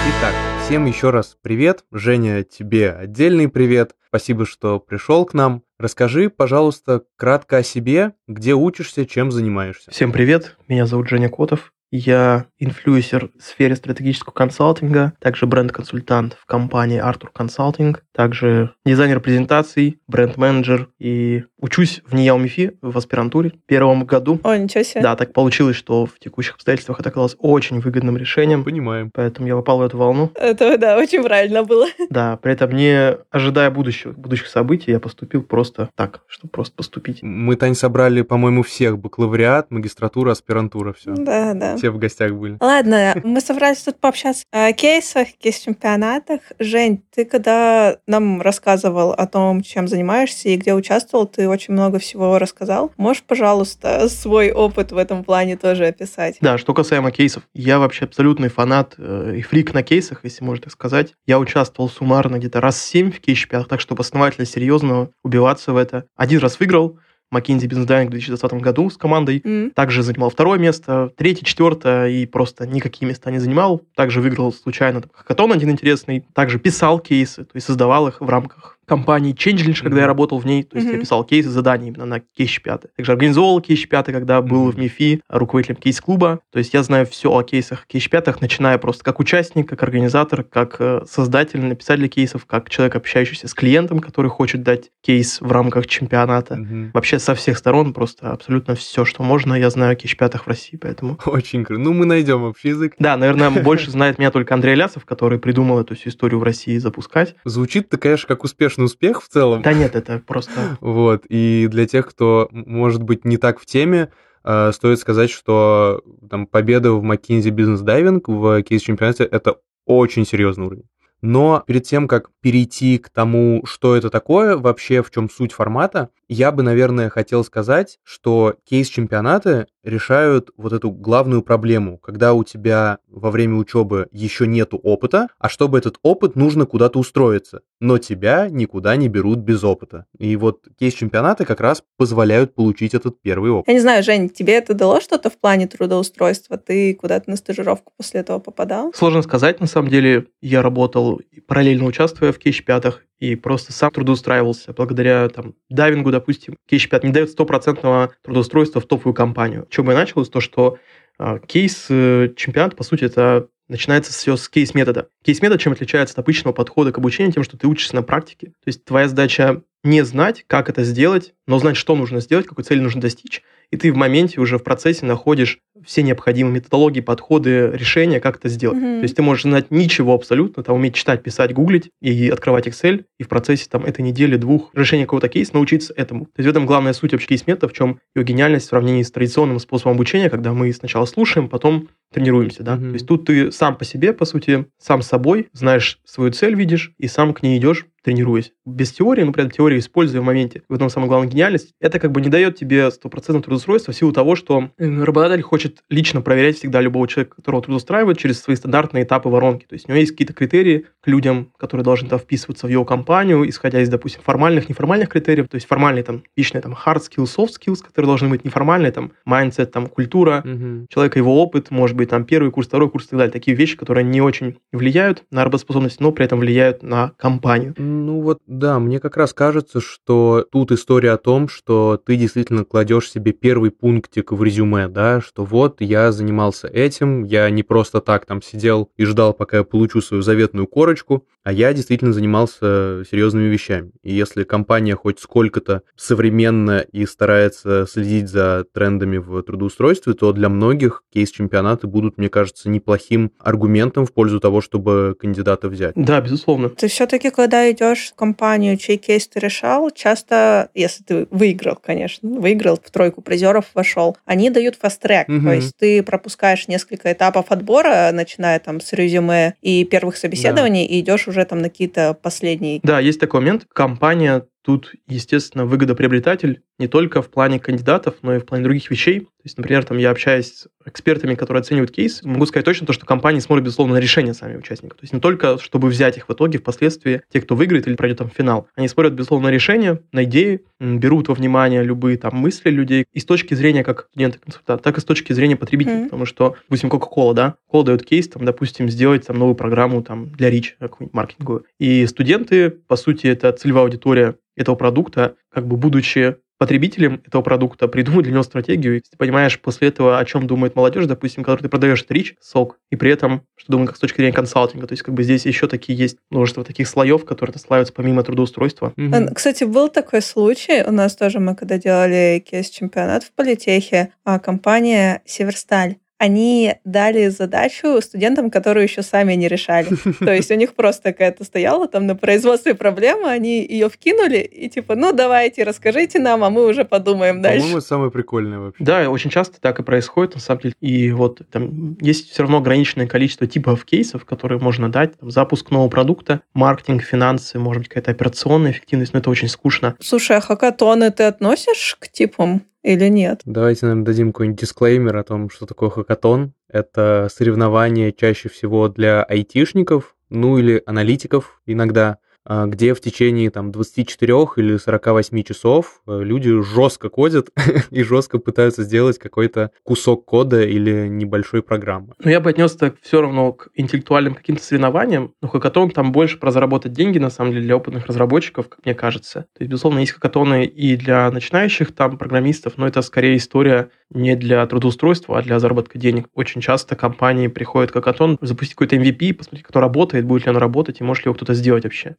Итак, 0.08 0.34
всем 0.72 0.86
еще 0.86 1.10
раз 1.10 1.36
привет. 1.42 1.84
Женя, 1.92 2.44
тебе 2.44 2.92
отдельный 2.92 3.46
привет. 3.46 3.94
Спасибо, 4.08 4.46
что 4.46 4.80
пришел 4.80 5.26
к 5.26 5.34
нам. 5.34 5.64
Расскажи, 5.78 6.30
пожалуйста, 6.30 7.02
кратко 7.16 7.58
о 7.58 7.62
себе, 7.62 8.14
где 8.26 8.54
учишься, 8.54 9.04
чем 9.04 9.30
занимаешься. 9.30 9.90
Всем 9.90 10.12
привет, 10.12 10.56
меня 10.68 10.86
зовут 10.86 11.10
Женя 11.10 11.28
Котов. 11.28 11.74
Я 11.90 12.46
инфлюенсер 12.58 13.28
в 13.38 13.42
сфере 13.42 13.76
стратегического 13.76 14.32
консалтинга, 14.32 15.12
также 15.18 15.44
бренд-консультант 15.44 16.38
в 16.40 16.46
компании 16.46 17.06
Arthur 17.06 17.28
Consulting, 17.34 17.98
также 18.12 18.74
дизайнер 18.86 19.20
презентаций, 19.20 20.00
бренд-менеджер 20.08 20.88
и 20.98 21.44
учусь 21.62 22.02
в 22.04 22.14
НИЯУ 22.14 22.38
МИФИ 22.38 22.72
в 22.82 22.98
аспирантуре 22.98 23.50
в 23.50 23.66
первом 23.66 24.04
году. 24.04 24.38
О, 24.42 24.56
ничего 24.56 24.82
себе. 24.82 25.00
Да, 25.00 25.16
так 25.16 25.32
получилось, 25.32 25.76
что 25.76 26.04
в 26.04 26.18
текущих 26.18 26.56
обстоятельствах 26.56 27.00
это 27.00 27.08
оказалось 27.08 27.36
очень 27.38 27.80
выгодным 27.80 28.16
решением. 28.18 28.64
Понимаем. 28.64 29.10
Поэтому 29.14 29.46
я 29.46 29.54
попал 29.54 29.78
в 29.78 29.82
эту 29.82 29.96
волну. 29.96 30.30
Это, 30.34 30.76
да, 30.76 30.98
очень 30.98 31.22
правильно 31.22 31.62
было. 31.62 31.86
Да, 32.10 32.36
при 32.36 32.52
этом 32.52 32.72
не 32.72 33.16
ожидая 33.30 33.70
будущего, 33.70 34.12
будущих 34.12 34.48
событий, 34.48 34.90
я 34.90 35.00
поступил 35.00 35.42
просто 35.42 35.88
так, 35.94 36.22
чтобы 36.26 36.50
просто 36.50 36.74
поступить. 36.74 37.22
Мы, 37.22 37.56
Тань, 37.56 37.74
собрали, 37.74 38.22
по-моему, 38.22 38.62
всех 38.62 38.98
бакалавриат, 38.98 39.70
магистратура, 39.70 40.32
аспирантура, 40.32 40.92
все. 40.92 41.14
Да, 41.14 41.54
да. 41.54 41.76
Все 41.76 41.90
в 41.90 41.98
гостях 41.98 42.32
были. 42.32 42.58
Ладно, 42.60 43.14
мы 43.22 43.40
собрались 43.40 43.82
тут 43.82 43.98
пообщаться 43.98 44.44
о 44.50 44.72
кейсах, 44.72 45.28
кейс-чемпионатах. 45.38 46.40
Жень, 46.58 47.02
ты 47.14 47.24
когда 47.24 47.96
нам 48.06 48.42
рассказывал 48.42 49.12
о 49.12 49.26
том, 49.26 49.62
чем 49.62 49.86
занимаешься 49.88 50.48
и 50.48 50.56
где 50.56 50.74
участвовал, 50.74 51.26
ты 51.26 51.48
очень 51.52 51.74
много 51.74 51.98
всего 51.98 52.38
рассказал. 52.38 52.92
Можешь, 52.96 53.22
пожалуйста, 53.22 54.08
свой 54.08 54.50
опыт 54.50 54.92
в 54.92 54.96
этом 54.96 55.24
плане 55.24 55.56
тоже 55.56 55.86
описать? 55.86 56.38
Да, 56.40 56.58
что 56.58 56.74
касаемо 56.74 57.10
кейсов. 57.10 57.44
Я 57.54 57.78
вообще 57.78 58.04
абсолютный 58.04 58.48
фанат 58.48 58.94
э, 58.98 59.34
и 59.38 59.42
фрик 59.42 59.72
на 59.74 59.82
кейсах, 59.82 60.20
если 60.24 60.44
можно 60.44 60.64
так 60.64 60.72
сказать. 60.72 61.14
Я 61.26 61.38
участвовал 61.38 61.88
суммарно 61.88 62.38
где-то 62.38 62.60
раз 62.60 62.82
семь 62.82 63.12
в 63.12 63.20
кейс-чемпионатах, 63.20 63.68
так 63.68 63.80
что 63.80 63.94
основательно, 63.98 64.46
серьезно 64.46 65.10
убиваться 65.22 65.72
в 65.72 65.76
это. 65.76 66.06
Один 66.16 66.40
раз 66.40 66.58
выиграл, 66.58 66.98
McKinsey 67.32 67.66
Business 67.66 67.86
Dining 67.86 68.06
в 68.06 68.10
2020 68.10 68.52
году 68.60 68.90
с 68.90 68.96
командой. 68.96 69.38
Mm. 69.38 69.70
Также 69.70 70.02
занимал 70.02 70.30
второе 70.30 70.58
место, 70.58 71.10
третье, 71.16 71.44
четвертое 71.44 72.08
и 72.08 72.26
просто 72.26 72.66
никакие 72.66 73.08
места 73.08 73.30
не 73.30 73.38
занимал. 73.38 73.82
Также 73.96 74.20
выиграл 74.20 74.52
случайно 74.52 75.02
хакатон 75.12 75.52
один 75.52 75.70
интересный. 75.70 76.24
Также 76.34 76.58
писал 76.58 77.00
кейсы, 77.00 77.44
то 77.44 77.52
есть 77.54 77.66
создавал 77.66 78.08
их 78.08 78.20
в 78.20 78.28
рамках 78.28 78.78
компании 78.86 79.34
Changelink, 79.34 79.74
mm-hmm. 79.74 79.82
когда 79.82 80.00
я 80.00 80.06
работал 80.06 80.38
в 80.38 80.46
ней, 80.46 80.62
то 80.62 80.76
есть 80.76 80.88
mm-hmm. 80.88 80.94
я 80.94 81.00
писал 81.00 81.24
кейсы, 81.24 81.48
задания 81.48 81.88
именно 81.88 82.06
на 82.06 82.20
кейс 82.20 82.58
5. 82.58 82.96
Также 82.96 83.12
организовал 83.12 83.60
кейс 83.60 83.84
5, 83.84 84.06
когда 84.06 84.42
был 84.42 84.68
mm-hmm. 84.68 84.72
в 84.72 84.78
МИФИ 84.78 85.20
руководителем 85.28 85.76
кейс-клуба. 85.76 86.40
То 86.50 86.58
есть 86.58 86.74
я 86.74 86.82
знаю 86.82 87.06
все 87.06 87.30
о 87.30 87.42
кейсах 87.42 87.86
кейс 87.86 88.06
5, 88.08 88.40
начиная 88.40 88.78
просто 88.78 89.04
как 89.04 89.20
участник, 89.20 89.68
как 89.68 89.82
организатор, 89.82 90.42
как 90.42 90.76
э, 90.80 91.02
создатель, 91.08 91.60
написатель 91.60 92.08
кейсов, 92.08 92.46
как 92.46 92.68
человек, 92.70 92.96
общающийся 92.96 93.48
с 93.48 93.54
клиентом, 93.54 94.00
который 94.00 94.30
хочет 94.30 94.62
дать 94.62 94.90
кейс 95.00 95.40
в 95.40 95.50
рамках 95.50 95.86
чемпионата. 95.86 96.54
Mm-hmm. 96.54 96.90
Вообще 96.92 97.18
со 97.18 97.34
всех 97.34 97.58
сторон 97.58 97.92
просто 97.94 98.32
абсолютно 98.32 98.74
все, 98.74 99.04
что 99.04 99.22
можно, 99.22 99.54
я 99.54 99.70
знаю 99.70 99.92
о 99.92 99.94
кейс 99.94 100.14
5 100.14 100.34
в 100.34 100.46
России, 100.46 100.76
поэтому... 100.76 101.18
Очень 101.24 101.64
круто. 101.64 101.80
Ну, 101.80 101.92
мы 101.92 102.04
найдем 102.04 102.42
общий 102.42 102.68
язык. 102.68 102.94
Да, 102.98 103.16
наверное, 103.16 103.50
больше 103.50 103.90
знает 103.92 104.18
меня 104.18 104.30
только 104.30 104.54
Андрей 104.54 104.74
Лясов, 104.74 105.04
который 105.04 105.38
придумал 105.38 105.80
эту 105.80 105.94
всю 105.94 106.10
историю 106.10 106.40
в 106.40 106.42
России 106.42 106.76
запускать. 106.78 107.36
Звучит-то, 107.44 107.96
конечно, 107.96 108.28
как 108.28 108.44
успешный 108.44 108.71
успешный 108.72 108.84
успех 108.84 109.22
в 109.22 109.28
целом. 109.28 109.62
Да 109.62 109.72
нет, 109.72 109.94
это 109.94 110.18
просто... 110.18 110.78
Вот, 110.80 111.24
и 111.28 111.68
для 111.70 111.86
тех, 111.86 112.08
кто, 112.08 112.48
может 112.50 113.02
быть, 113.02 113.24
не 113.24 113.36
так 113.36 113.60
в 113.60 113.66
теме, 113.66 114.10
э, 114.44 114.72
стоит 114.72 114.98
сказать, 114.98 115.30
что 115.30 116.02
там 116.28 116.46
победа 116.46 116.92
в 116.92 117.04
McKinsey 117.04 117.50
Business 117.50 117.84
Diving 117.84 118.22
в 118.26 118.62
кейс-чемпионате— 118.62 119.24
это 119.30 119.56
очень 119.86 120.26
серьезный 120.26 120.66
уровень. 120.66 120.84
Но 121.20 121.62
перед 121.66 121.84
тем, 121.84 122.08
как 122.08 122.30
перейти 122.40 122.98
к 122.98 123.08
тому, 123.08 123.62
что 123.64 123.94
это 123.94 124.10
такое, 124.10 124.56
вообще 124.56 125.02
в 125.02 125.10
чем 125.10 125.30
суть 125.30 125.52
формата, 125.52 126.08
я 126.32 126.50
бы, 126.50 126.62
наверное, 126.62 127.10
хотел 127.10 127.44
сказать, 127.44 127.98
что 128.04 128.54
кейс-чемпионаты 128.64 129.66
решают 129.84 130.50
вот 130.56 130.72
эту 130.72 130.90
главную 130.90 131.42
проблему, 131.42 131.98
когда 131.98 132.34
у 132.34 132.44
тебя 132.44 132.98
во 133.08 133.30
время 133.30 133.56
учебы 133.56 134.08
еще 134.12 134.46
нету 134.46 134.78
опыта, 134.78 135.28
а 135.38 135.48
чтобы 135.48 135.78
этот 135.78 135.98
опыт, 136.02 136.36
нужно 136.36 136.66
куда-то 136.66 136.98
устроиться, 136.98 137.60
но 137.80 137.98
тебя 137.98 138.48
никуда 138.48 138.96
не 138.96 139.08
берут 139.08 139.40
без 139.40 139.64
опыта. 139.64 140.06
И 140.18 140.36
вот 140.36 140.66
кейс-чемпионаты 140.78 141.44
как 141.44 141.60
раз 141.60 141.82
позволяют 141.96 142.54
получить 142.54 142.94
этот 142.94 143.20
первый 143.20 143.50
опыт. 143.50 143.68
Я 143.68 143.74
не 143.74 143.80
знаю, 143.80 144.02
Жень, 144.02 144.30
тебе 144.30 144.54
это 144.54 144.74
дало 144.74 145.00
что-то 145.00 145.30
в 145.30 145.38
плане 145.38 145.66
трудоустройства? 145.66 146.56
Ты 146.56 146.94
куда-то 146.94 147.28
на 147.28 147.36
стажировку 147.36 147.92
после 147.96 148.20
этого 148.20 148.38
попадал? 148.38 148.92
Сложно 148.94 149.22
сказать, 149.22 149.60
на 149.60 149.66
самом 149.66 149.88
деле. 149.88 150.26
Я 150.40 150.62
работал 150.62 151.20
параллельно 151.46 151.84
участвуя 151.84 152.32
в 152.32 152.38
кейс-чемпионатах 152.38 153.02
и 153.22 153.36
просто 153.36 153.72
сам 153.72 153.92
трудоустраивался 153.92 154.72
благодаря 154.72 155.28
там, 155.28 155.54
дайвингу, 155.70 156.10
допустим. 156.10 156.56
Кейс-чемпионат 156.68 157.04
не 157.04 157.12
дает 157.12 157.30
стопроцентного 157.30 158.14
трудоустройства 158.22 158.80
в 158.80 158.86
топовую 158.86 159.14
компанию. 159.14 159.68
Чем 159.70 159.88
и 159.92 159.94
началось, 159.94 160.28
то 160.28 160.40
что 160.40 160.78
э, 161.20 161.38
кейс-чемпионат, 161.46 162.74
по 162.74 162.82
сути, 162.82 163.04
это 163.04 163.46
начинается 163.68 164.12
все 164.12 164.36
с 164.36 164.48
кейс-метода. 164.48 165.08
Кейс-метод 165.24 165.60
чем 165.60 165.72
отличается 165.72 166.14
от 166.14 166.18
обычного 166.20 166.54
подхода 166.54 166.92
к 166.92 166.98
обучению? 166.98 167.32
Тем, 167.32 167.44
что 167.44 167.56
ты 167.56 167.66
учишься 167.66 167.94
на 167.94 168.02
практике. 168.02 168.48
То 168.48 168.68
есть 168.68 168.84
твоя 168.84 169.08
задача 169.08 169.62
не 169.84 170.04
знать, 170.04 170.44
как 170.46 170.68
это 170.68 170.84
сделать, 170.84 171.34
но 171.46 171.58
знать, 171.58 171.76
что 171.76 171.96
нужно 171.96 172.20
сделать, 172.20 172.46
какой 172.46 172.64
цели 172.64 172.80
нужно 172.80 173.00
достичь, 173.00 173.42
и 173.72 173.76
ты 173.76 173.92
в 173.92 173.96
моменте 173.96 174.40
уже 174.40 174.58
в 174.58 174.62
процессе 174.62 175.06
находишь 175.06 175.58
все 175.84 176.02
необходимые 176.02 176.54
методологии, 176.54 177.00
подходы, 177.00 177.70
решения, 177.72 178.20
как 178.20 178.36
это 178.36 178.48
сделать. 178.48 178.78
Mm-hmm. 178.78 178.98
То 178.98 179.02
есть 179.02 179.16
ты 179.16 179.22
можешь 179.22 179.42
знать 179.42 179.70
ничего 179.70 180.14
абсолютно, 180.14 180.62
там 180.62 180.76
уметь 180.76 180.94
читать, 180.94 181.22
писать, 181.22 181.52
гуглить 181.52 181.90
и 182.00 182.28
открывать 182.28 182.68
Excel, 182.68 183.04
и 183.18 183.24
в 183.24 183.28
процессе 183.28 183.66
там 183.68 183.84
этой 183.84 184.02
недели, 184.02 184.36
двух 184.36 184.70
решения 184.74 185.04
какого-то 185.04 185.28
кейса 185.28 185.54
научиться 185.54 185.92
этому. 185.96 186.26
То 186.26 186.32
есть 186.38 186.46
в 186.46 186.50
этом 186.50 186.66
главная 186.66 186.92
суть 186.92 187.12
вообще 187.12 187.28
кейс-метода, 187.28 187.68
в 187.68 187.72
чем 187.72 187.98
ее 188.14 188.24
гениальность 188.24 188.66
в 188.66 188.68
сравнении 188.68 189.02
с 189.02 189.10
традиционным 189.10 189.58
способом 189.58 189.94
обучения, 189.94 190.30
когда 190.30 190.52
мы 190.52 190.72
сначала 190.72 191.06
слушаем, 191.06 191.48
потом 191.48 191.88
тренируемся, 192.12 192.62
да. 192.62 192.76
Mm-hmm. 192.76 192.88
То 192.88 192.94
есть 192.94 193.06
тут 193.06 193.24
ты 193.24 193.50
сам 193.52 193.76
по 193.76 193.84
себе, 193.84 194.12
по 194.12 194.24
сути, 194.24 194.66
сам 194.78 195.02
собой 195.02 195.48
знаешь 195.52 196.00
свою 196.04 196.32
цель, 196.32 196.54
видишь, 196.54 196.94
и 196.98 197.08
сам 197.08 197.34
к 197.34 197.42
ней 197.42 197.58
идешь, 197.58 197.86
тренируясь. 198.02 198.52
Без 198.64 198.92
теории, 198.92 199.22
но 199.22 199.32
при 199.32 199.42
этом 199.42 199.50
теорию 199.52 199.80
используя 199.80 200.20
в 200.20 200.24
моменте. 200.24 200.62
В 200.68 200.74
этом 200.74 200.90
самая 200.90 201.08
главная 201.08 201.28
гениальность. 201.28 201.74
Это 201.80 201.98
как 201.98 202.12
бы 202.12 202.20
не 202.20 202.28
дает 202.28 202.56
тебе 202.56 202.90
стопроцентного 202.90 203.42
трудоустройства 203.42 203.92
в 203.92 203.96
силу 203.96 204.12
того, 204.12 204.36
что 204.36 204.70
э, 204.78 205.02
работодатель 205.02 205.42
хочет 205.42 205.82
лично 205.88 206.20
проверять 206.20 206.56
всегда 206.56 206.80
любого 206.80 207.08
человека, 207.08 207.36
которого 207.36 207.62
трудоустраивает, 207.62 208.18
через 208.18 208.40
свои 208.40 208.56
стандартные 208.56 209.04
этапы 209.04 209.28
воронки. 209.28 209.66
То 209.66 209.74
есть 209.74 209.88
у 209.88 209.92
него 209.92 210.00
есть 210.00 210.12
какие-то 210.12 210.34
критерии 210.34 210.86
к 211.00 211.06
людям, 211.08 211.52
которые 211.58 211.84
должны 211.84 212.08
там 212.08 212.18
вписываться 212.18 212.66
в 212.66 212.70
его 212.70 212.84
компанию, 212.84 213.48
исходя 213.48 213.80
из, 213.80 213.88
допустим, 213.88 214.22
формальных, 214.22 214.68
неформальных 214.68 215.08
критериев. 215.08 215.48
То 215.48 215.56
есть 215.56 215.66
формальные 215.66 216.04
там 216.04 216.22
личные 216.36 216.62
там 216.62 216.72
hard 216.72 217.00
skills, 217.00 217.30
soft 217.36 217.52
skills, 217.60 217.82
которые 217.84 218.08
должны 218.08 218.28
быть 218.28 218.44
неформальные, 218.44 218.92
там 218.92 219.12
mindset, 219.28 219.66
там 219.66 219.86
культура, 219.86 220.42
угу. 220.44 220.86
человека, 220.88 221.18
его 221.18 221.42
опыт, 221.42 221.70
может 221.70 221.96
быть, 221.96 222.10
там 222.10 222.24
первый 222.24 222.50
курс, 222.50 222.66
второй 222.66 222.90
курс 222.90 223.06
и 223.06 223.10
так 223.10 223.18
далее. 223.18 223.32
Такие 223.32 223.56
вещи, 223.56 223.76
которые 223.76 224.04
не 224.04 224.20
очень 224.20 224.58
влияют 224.72 225.24
на 225.30 225.44
работоспособность, 225.44 226.00
но 226.00 226.12
при 226.12 226.24
этом 226.24 226.38
влияют 226.38 226.82
на 226.82 227.12
компанию. 227.16 227.74
Ну 227.92 228.20
вот, 228.20 228.40
да, 228.46 228.78
мне 228.78 228.98
как 229.00 229.16
раз 229.16 229.34
кажется, 229.34 229.80
что 229.80 230.46
тут 230.50 230.72
история 230.72 231.12
о 231.12 231.18
том, 231.18 231.48
что 231.48 232.00
ты 232.04 232.16
действительно 232.16 232.64
кладешь 232.64 233.10
себе 233.10 233.32
первый 233.32 233.70
пунктик 233.70 234.32
в 234.32 234.42
резюме, 234.42 234.88
да, 234.88 235.20
что 235.20 235.44
вот 235.44 235.80
я 235.80 236.10
занимался 236.10 236.68
этим, 236.68 237.24
я 237.24 237.48
не 237.50 237.62
просто 237.62 238.00
так 238.00 238.24
там 238.24 238.40
сидел 238.40 238.90
и 238.96 239.04
ждал, 239.04 239.34
пока 239.34 239.58
я 239.58 239.64
получу 239.64 240.00
свою 240.00 240.22
заветную 240.22 240.66
корочку, 240.66 241.26
а 241.44 241.52
я 241.52 241.72
действительно 241.74 242.12
занимался 242.12 243.02
серьезными 243.10 243.48
вещами. 243.48 243.92
И 244.02 244.12
если 244.12 244.44
компания 244.44 244.94
хоть 244.94 245.20
сколько-то 245.20 245.82
современна 245.96 246.80
и 246.80 247.04
старается 247.04 247.86
следить 247.88 248.28
за 248.28 248.64
трендами 248.72 249.18
в 249.18 249.42
трудоустройстве, 249.42 250.14
то 250.14 250.32
для 250.32 250.48
многих 250.48 251.02
кейс-чемпионаты 251.12 251.86
будут, 251.86 252.16
мне 252.16 252.28
кажется, 252.28 252.68
неплохим 252.68 253.32
аргументом 253.38 254.06
в 254.06 254.12
пользу 254.12 254.40
того, 254.40 254.60
чтобы 254.60 255.16
кандидата 255.18 255.68
взять. 255.68 255.94
Да, 255.96 256.20
безусловно. 256.20 256.70
Ты 256.70 256.88
все-таки, 256.88 257.30
когда 257.30 257.70
идешь 257.82 258.10
в 258.10 258.14
компанию, 258.14 258.76
чей 258.76 258.96
кейс 258.96 259.26
ты 259.28 259.40
решал, 259.40 259.90
часто, 259.90 260.70
если 260.74 261.02
ты 261.02 261.26
выиграл, 261.30 261.76
конечно, 261.76 262.28
выиграл, 262.28 262.76
в 262.76 262.90
тройку 262.90 263.22
призеров 263.22 263.66
вошел, 263.74 264.16
они 264.24 264.50
дают 264.50 264.76
фаст-трек. 264.76 265.28
Угу. 265.28 265.42
То 265.42 265.52
есть 265.52 265.76
ты 265.76 266.02
пропускаешь 266.02 266.68
несколько 266.68 267.12
этапов 267.12 267.46
отбора, 267.50 268.10
начиная 268.12 268.58
там 268.58 268.80
с 268.80 268.92
резюме 268.92 269.54
и 269.60 269.84
первых 269.84 270.16
собеседований, 270.16 270.86
да. 270.86 270.94
и 270.94 271.00
идешь 271.00 271.28
уже 271.28 271.44
там 271.44 271.60
на 271.60 271.68
какие-то 271.68 272.14
последние. 272.14 272.80
Да, 272.82 273.00
есть 273.00 273.20
такой 273.20 273.40
момент. 273.40 273.66
Компания 273.72 274.44
тут, 274.62 274.92
естественно, 275.08 275.66
выгодоприобретатель 275.66 276.62
не 276.82 276.88
только 276.88 277.22
в 277.22 277.30
плане 277.30 277.60
кандидатов, 277.60 278.16
но 278.22 278.34
и 278.34 278.38
в 278.40 278.44
плане 278.44 278.64
других 278.64 278.90
вещей. 278.90 279.20
То 279.20 279.44
есть, 279.44 279.56
например, 279.56 279.84
там 279.84 279.98
я 279.98 280.10
общаюсь 280.10 280.46
с 280.46 280.68
экспертами, 280.84 281.36
которые 281.36 281.60
оценивают 281.60 281.92
кейс, 281.92 282.22
могу 282.24 282.44
сказать 282.46 282.64
точно 282.64 282.88
то, 282.88 282.92
что 282.92 283.06
компании 283.06 283.38
смотрят, 283.38 283.64
безусловно, 283.64 283.94
на 283.94 283.98
решение 283.98 284.34
сами 284.34 284.56
участников. 284.56 284.98
То 284.98 285.04
есть 285.04 285.12
не 285.12 285.20
только, 285.20 285.58
чтобы 285.58 285.88
взять 285.88 286.16
их 286.16 286.28
в 286.28 286.32
итоге, 286.32 286.58
впоследствии, 286.58 287.22
те, 287.32 287.40
кто 287.40 287.54
выиграет 287.54 287.86
или 287.86 287.94
пройдет 287.94 288.18
там 288.18 288.30
финал. 288.30 288.66
Они 288.74 288.88
смотрят, 288.88 289.12
безусловно, 289.12 289.48
на 289.48 289.52
решение, 289.52 290.00
на 290.10 290.24
идеи, 290.24 290.62
берут 290.80 291.28
во 291.28 291.34
внимание 291.34 291.84
любые 291.84 292.18
там 292.18 292.36
мысли 292.36 292.70
людей 292.70 293.04
и 293.12 293.20
с 293.20 293.24
точки 293.24 293.54
зрения 293.54 293.84
как 293.84 294.08
студента-консультанта, 294.10 294.82
так 294.82 294.98
и 294.98 295.00
с 295.00 295.04
точки 295.04 295.32
зрения 295.32 295.56
потребителя. 295.56 295.94
Mm-hmm. 295.94 296.04
Потому 296.04 296.26
что, 296.26 296.56
допустим, 296.68 296.88
Coca-Cola, 296.88 297.34
да, 297.34 297.54
Cola 297.72 297.84
дает 297.84 298.04
кейс, 298.04 298.28
там, 298.28 298.44
допустим, 298.44 298.88
сделать 298.88 299.26
там 299.26 299.38
новую 299.38 299.54
программу 299.54 300.02
там 300.02 300.30
для 300.32 300.50
Рич, 300.50 300.76
какую-нибудь 300.80 301.14
маркетинговую. 301.14 301.64
И 301.78 302.06
студенты, 302.06 302.70
по 302.70 302.96
сути, 302.96 303.28
это 303.28 303.52
целевая 303.52 303.84
аудитория 303.84 304.34
этого 304.56 304.76
продукта, 304.76 305.36
как 305.52 305.66
бы 305.66 305.76
будучи 305.76 306.36
потребителем 306.62 307.20
этого 307.26 307.42
продукта, 307.42 307.88
придумать 307.88 308.22
для 308.22 308.34
него 308.34 308.44
стратегию. 308.44 308.98
И 308.98 309.00
ты 309.00 309.16
понимаешь 309.16 309.58
после 309.58 309.88
этого, 309.88 310.20
о 310.20 310.24
чем 310.24 310.46
думает 310.46 310.76
молодежь, 310.76 311.06
допустим, 311.06 311.42
когда 311.42 311.60
ты 311.60 311.68
продаешь 311.68 312.06
рич, 312.08 312.36
сок, 312.40 312.78
и 312.88 312.94
при 312.94 313.10
этом, 313.10 313.42
что 313.56 313.72
думает 313.72 313.88
как 313.88 313.96
с 313.96 313.98
точки 313.98 314.18
зрения 314.18 314.32
консалтинга. 314.32 314.86
То 314.86 314.92
есть, 314.92 315.02
как 315.02 315.12
бы 315.12 315.24
здесь 315.24 315.44
еще 315.44 315.66
такие 315.66 315.98
есть 315.98 316.18
множество 316.30 316.62
таких 316.62 316.86
слоев, 316.86 317.24
которые 317.24 317.58
славятся 317.58 317.92
помимо 317.92 318.22
трудоустройства. 318.22 318.92
Mm-hmm. 318.96 319.34
Кстати, 319.34 319.64
был 319.64 319.88
такой 319.88 320.22
случай, 320.22 320.84
у 320.86 320.92
нас 320.92 321.16
тоже 321.16 321.40
мы 321.40 321.56
когда 321.56 321.78
делали 321.78 322.40
кейс-чемпионат 322.48 323.24
в 323.24 323.32
политехе, 323.32 324.12
а 324.24 324.38
компания 324.38 325.20
Северсталь 325.26 325.96
они 326.22 326.76
дали 326.84 327.26
задачу 327.30 328.00
студентам, 328.00 328.48
которые 328.48 328.84
еще 328.84 329.02
сами 329.02 329.32
не 329.32 329.48
решали. 329.48 329.88
То 330.20 330.32
есть 330.32 330.52
у 330.52 330.54
них 330.54 330.74
просто 330.74 331.10
какая-то 331.10 331.42
стояла 331.42 331.88
там 331.88 332.06
на 332.06 332.14
производстве 332.14 332.76
проблема, 332.76 333.32
они 333.32 333.66
ее 333.66 333.88
вкинули 333.88 334.38
и 334.38 334.68
типа, 334.68 334.94
ну 334.94 335.12
давайте, 335.12 335.64
расскажите 335.64 336.20
нам, 336.20 336.44
а 336.44 336.50
мы 336.50 336.64
уже 336.68 336.84
подумаем 336.84 337.42
дальше. 337.42 337.62
По-моему, 337.62 337.80
самое 337.80 338.12
прикольное 338.12 338.60
вообще. 338.60 338.84
Да, 338.84 339.10
очень 339.10 339.30
часто 339.30 339.60
так 339.60 339.80
и 339.80 339.82
происходит, 339.82 340.36
на 340.36 340.40
самом 340.40 340.60
деле. 340.60 340.74
И 340.80 341.10
вот 341.10 341.40
там 341.50 341.96
есть 342.00 342.30
все 342.30 342.44
равно 342.44 342.58
ограниченное 342.58 343.08
количество 343.08 343.48
типов 343.48 343.84
кейсов, 343.84 344.24
которые 344.24 344.60
можно 344.60 344.92
дать. 344.92 345.18
Там, 345.18 345.28
запуск 345.28 345.72
нового 345.72 345.88
продукта, 345.88 346.42
маркетинг, 346.54 347.02
финансы, 347.02 347.58
может 347.58 347.80
быть, 347.82 347.88
какая-то 347.88 348.12
операционная 348.12 348.70
эффективность, 348.70 349.12
но 349.12 349.18
это 349.18 349.28
очень 349.28 349.48
скучно. 349.48 349.96
Слушай, 349.98 350.36
а 350.36 350.40
хакатоны 350.40 351.10
ты 351.10 351.24
относишь 351.24 351.96
к 351.98 352.06
типам? 352.06 352.62
Или 352.82 353.08
нет? 353.08 353.42
Давайте, 353.44 353.86
наверное, 353.86 354.04
дадим 354.04 354.32
какой-нибудь 354.32 354.60
дисклеймер 354.60 355.16
о 355.16 355.24
том, 355.24 355.50
что 355.50 355.66
такое 355.66 355.90
хакатон. 355.90 356.52
Это 356.68 357.28
соревнование 357.32 358.12
чаще 358.12 358.48
всего 358.48 358.88
для 358.88 359.22
айтишников, 359.22 360.16
ну 360.30 360.58
или 360.58 360.82
аналитиков 360.86 361.60
иногда, 361.66 362.18
где 362.46 362.94
в 362.94 363.00
течение 363.00 363.50
там 363.50 363.72
24 363.72 364.32
или 364.56 364.76
48 364.76 365.42
часов 365.42 366.02
э, 366.06 366.22
люди 366.22 366.60
жестко 366.62 367.08
кодят 367.08 367.50
и 367.90 368.02
жестко 368.02 368.38
пытаются 368.38 368.82
сделать 368.82 369.18
какой-то 369.18 369.70
кусок 369.84 370.24
кода 370.24 370.62
или 370.62 371.06
небольшой 371.08 371.62
программы. 371.62 372.14
Но 372.18 372.30
я 372.30 372.40
бы 372.40 372.50
отнес 372.50 372.74
это 372.74 372.94
все 373.02 373.20
равно 373.20 373.52
к 373.52 373.68
интеллектуальным 373.74 374.34
каким-то 374.34 374.62
соревнованиям, 374.62 375.34
но 375.40 375.48
хакатон 375.48 375.90
там 375.90 376.12
больше 376.12 376.38
про 376.38 376.50
заработать 376.50 376.92
деньги, 376.92 377.18
на 377.18 377.30
самом 377.30 377.52
деле, 377.52 377.64
для 377.64 377.76
опытных 377.76 378.06
разработчиков, 378.06 378.68
как 378.68 378.84
мне 378.84 378.94
кажется. 378.94 379.42
То 379.54 379.60
есть, 379.60 379.70
безусловно, 379.70 380.00
есть 380.00 380.12
хакатоны 380.12 380.64
и 380.64 380.96
для 380.96 381.30
начинающих 381.30 381.94
там 381.94 382.18
программистов, 382.18 382.74
но 382.76 382.86
это 382.86 383.02
скорее 383.02 383.36
история 383.36 383.90
не 384.10 384.36
для 384.36 384.66
трудоустройства, 384.66 385.38
а 385.38 385.42
для 385.42 385.58
заработка 385.58 385.98
денег. 385.98 386.28
Очень 386.34 386.60
часто 386.60 386.96
компании 386.96 387.48
приходят 387.48 387.90
к 387.90 387.94
хакатон, 387.94 388.38
запустить 388.40 388.74
какой-то 388.74 388.96
MVP, 388.96 389.34
посмотреть, 389.34 389.66
кто 389.66 389.80
работает, 389.80 390.24
будет 390.24 390.44
ли 390.44 390.50
он 390.50 390.56
работать, 390.56 391.00
и 391.00 391.04
может 391.04 391.24
ли 391.24 391.28
его 391.28 391.34
кто-то 391.34 391.54
сделать 391.54 391.84
вообще. 391.84 392.16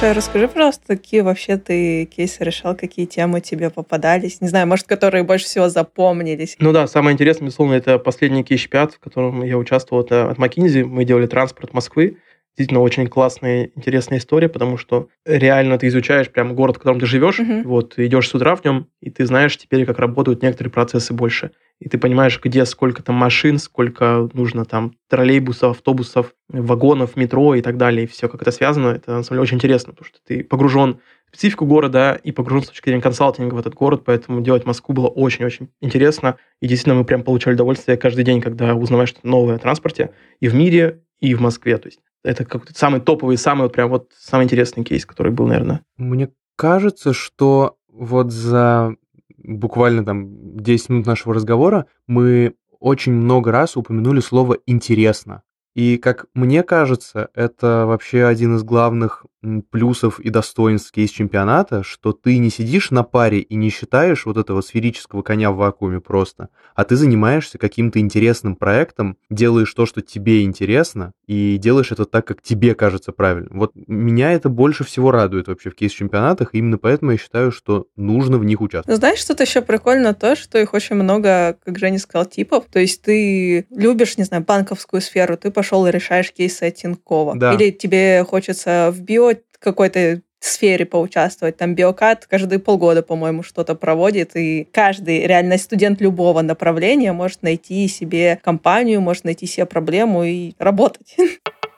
Слушай, 0.00 0.14
расскажи, 0.14 0.48
пожалуйста, 0.48 0.82
какие 0.86 1.20
вообще 1.20 1.58
ты 1.58 2.06
кейсы 2.06 2.42
решал, 2.42 2.74
какие 2.74 3.04
темы 3.04 3.42
тебе 3.42 3.68
попадались? 3.68 4.40
Не 4.40 4.48
знаю, 4.48 4.66
может, 4.66 4.86
которые 4.86 5.24
больше 5.24 5.44
всего 5.44 5.68
запомнились? 5.68 6.56
Ну 6.58 6.72
да, 6.72 6.86
самое 6.86 7.12
интересное, 7.12 7.44
безусловно, 7.44 7.74
это 7.74 7.98
последний 7.98 8.42
кейс-чемпионат, 8.42 8.94
в 8.94 8.98
котором 8.98 9.42
я 9.42 9.58
участвовал, 9.58 10.02
это 10.02 10.30
от 10.30 10.38
McKinsey. 10.38 10.86
Мы 10.86 11.04
делали 11.04 11.26
транспорт 11.26 11.74
Москвы. 11.74 12.16
Действительно, 12.56 12.80
очень 12.80 13.06
классная, 13.06 13.70
интересная 13.76 14.18
история, 14.18 14.48
потому 14.48 14.76
что 14.76 15.08
реально 15.24 15.78
ты 15.78 15.86
изучаешь 15.86 16.28
прям 16.30 16.54
город, 16.54 16.76
в 16.76 16.78
котором 16.80 17.00
ты 17.00 17.06
живешь, 17.06 17.38
Мгм. 17.38 17.62
вот, 17.62 17.94
идешь 17.98 18.28
с 18.28 18.34
утра 18.34 18.56
в 18.56 18.64
нем, 18.64 18.88
и 19.00 19.08
ты 19.10 19.24
знаешь 19.24 19.56
теперь, 19.56 19.86
как 19.86 19.98
работают 19.98 20.42
некоторые 20.42 20.72
процессы 20.72 21.14
больше. 21.14 21.52
И 21.78 21.88
ты 21.88 21.96
понимаешь, 21.96 22.38
где 22.42 22.66
сколько 22.66 23.02
там 23.02 23.14
машин, 23.14 23.58
сколько 23.58 24.28
нужно 24.34 24.64
там 24.66 24.92
троллейбусов, 25.08 25.76
автобусов, 25.76 26.34
вагонов, 26.48 27.16
метро 27.16 27.54
и 27.54 27.62
так 27.62 27.78
далее, 27.78 28.04
и 28.04 28.06
все, 28.06 28.28
как 28.28 28.42
это 28.42 28.50
связано. 28.50 28.88
Это, 28.88 29.12
на 29.12 29.22
самом 29.22 29.36
деле, 29.36 29.42
очень 29.42 29.56
интересно, 29.56 29.92
потому 29.92 30.06
что 30.06 30.18
ты 30.26 30.44
погружен 30.44 30.98
в 31.32 31.36
специфику 31.36 31.64
города 31.64 32.20
и 32.22 32.32
погружен 32.32 32.64
с 32.64 32.68
точки 32.68 32.86
зрения 32.90 33.00
консалтинга 33.02 33.54
в 33.54 33.58
этот 33.58 33.74
город, 33.74 34.02
поэтому 34.04 34.40
делать 34.42 34.66
Москву 34.66 34.94
было 34.94 35.06
очень-очень 35.06 35.68
интересно. 35.80 36.36
И 36.60 36.66
действительно, 36.66 36.96
мы 36.96 37.04
прям 37.04 37.22
получали 37.22 37.54
удовольствие 37.54 37.96
каждый 37.96 38.24
день, 38.24 38.42
когда 38.42 38.74
узнаешь 38.74 39.10
что-то 39.10 39.28
новое 39.28 39.54
о 39.54 39.58
транспорте 39.58 40.10
и 40.40 40.48
в 40.48 40.54
мире, 40.54 41.00
и 41.20 41.34
в 41.34 41.40
Москве. 41.40 41.78
То 41.78 41.86
есть 41.88 42.00
это 42.22 42.44
какой-то 42.44 42.78
самый 42.78 43.00
топовый, 43.00 43.36
самый 43.36 43.62
вот 43.62 43.72
прям 43.72 43.90
вот 43.90 44.10
самый 44.18 44.44
интересный 44.44 44.84
кейс, 44.84 45.06
который 45.06 45.32
был, 45.32 45.46
наверное. 45.46 45.82
Мне 45.96 46.30
кажется, 46.56 47.12
что 47.12 47.76
вот 47.88 48.32
за 48.32 48.94
буквально 49.38 50.04
там 50.04 50.56
10 50.56 50.88
минут 50.90 51.06
нашего 51.06 51.34
разговора 51.34 51.86
мы 52.06 52.54
очень 52.78 53.12
много 53.12 53.52
раз 53.52 53.76
упомянули 53.76 54.20
слово 54.20 54.58
«интересно». 54.66 55.42
И, 55.74 55.98
как 55.98 56.26
мне 56.34 56.62
кажется, 56.64 57.28
это 57.32 57.84
вообще 57.86 58.24
один 58.24 58.56
из 58.56 58.64
главных 58.64 59.24
плюсов 59.70 60.20
и 60.20 60.30
достоинств 60.30 60.92
кейс-чемпионата, 60.92 61.82
что 61.82 62.12
ты 62.12 62.38
не 62.38 62.50
сидишь 62.50 62.90
на 62.90 63.02
паре 63.02 63.40
и 63.40 63.54
не 63.54 63.70
считаешь 63.70 64.26
вот 64.26 64.36
этого 64.36 64.60
сферического 64.60 65.22
коня 65.22 65.50
в 65.50 65.56
вакууме 65.56 66.00
просто, 66.00 66.48
а 66.74 66.84
ты 66.84 66.96
занимаешься 66.96 67.58
каким-то 67.58 67.98
интересным 68.00 68.56
проектом, 68.56 69.16
делаешь 69.30 69.72
то, 69.72 69.86
что 69.86 70.02
тебе 70.02 70.42
интересно, 70.42 71.12
и 71.26 71.56
делаешь 71.58 71.92
это 71.92 72.04
так, 72.04 72.26
как 72.26 72.42
тебе 72.42 72.74
кажется 72.74 73.12
правильным. 73.12 73.58
Вот 73.58 73.72
меня 73.74 74.32
это 74.32 74.48
больше 74.48 74.84
всего 74.84 75.10
радует 75.10 75.48
вообще 75.48 75.70
в 75.70 75.74
кейс-чемпионатах, 75.74 76.54
и 76.54 76.58
именно 76.58 76.78
поэтому 76.78 77.12
я 77.12 77.18
считаю, 77.18 77.52
что 77.52 77.86
нужно 77.96 78.38
в 78.38 78.44
них 78.44 78.60
участвовать. 78.60 78.88
Ну, 78.88 79.00
знаешь, 79.00 79.20
что-то 79.20 79.44
еще 79.44 79.62
прикольно 79.62 80.14
то, 80.14 80.36
что 80.36 80.58
их 80.58 80.74
очень 80.74 80.96
много, 80.96 81.56
как 81.64 81.78
Женя 81.78 81.98
сказал, 81.98 82.26
типов. 82.26 82.64
То 82.70 82.80
есть 82.80 83.02
ты 83.02 83.66
любишь, 83.70 84.18
не 84.18 84.24
знаю, 84.24 84.44
банковскую 84.44 85.00
сферу, 85.00 85.36
ты 85.36 85.50
пошел 85.50 85.86
и 85.86 85.90
решаешь 85.90 86.32
кейсы 86.32 86.70
Тинькова. 86.70 87.36
Да. 87.36 87.54
Или 87.54 87.70
тебе 87.70 88.24
хочется 88.24 88.92
в 88.92 89.00
био 89.00 89.29
какой-то 89.60 90.22
сфере 90.40 90.86
поучаствовать. 90.86 91.56
Там 91.58 91.74
биокат 91.74 92.26
каждые 92.26 92.58
полгода, 92.58 93.02
по-моему, 93.02 93.42
что-то 93.42 93.74
проводит, 93.74 94.34
и 94.34 94.66
каждый 94.72 95.26
реально 95.26 95.58
студент 95.58 96.00
любого 96.00 96.40
направления 96.40 97.12
может 97.12 97.42
найти 97.42 97.86
себе 97.88 98.40
компанию, 98.42 99.00
может 99.00 99.24
найти 99.24 99.46
себе 99.46 99.66
проблему 99.66 100.24
и 100.24 100.54
работать. 100.58 101.16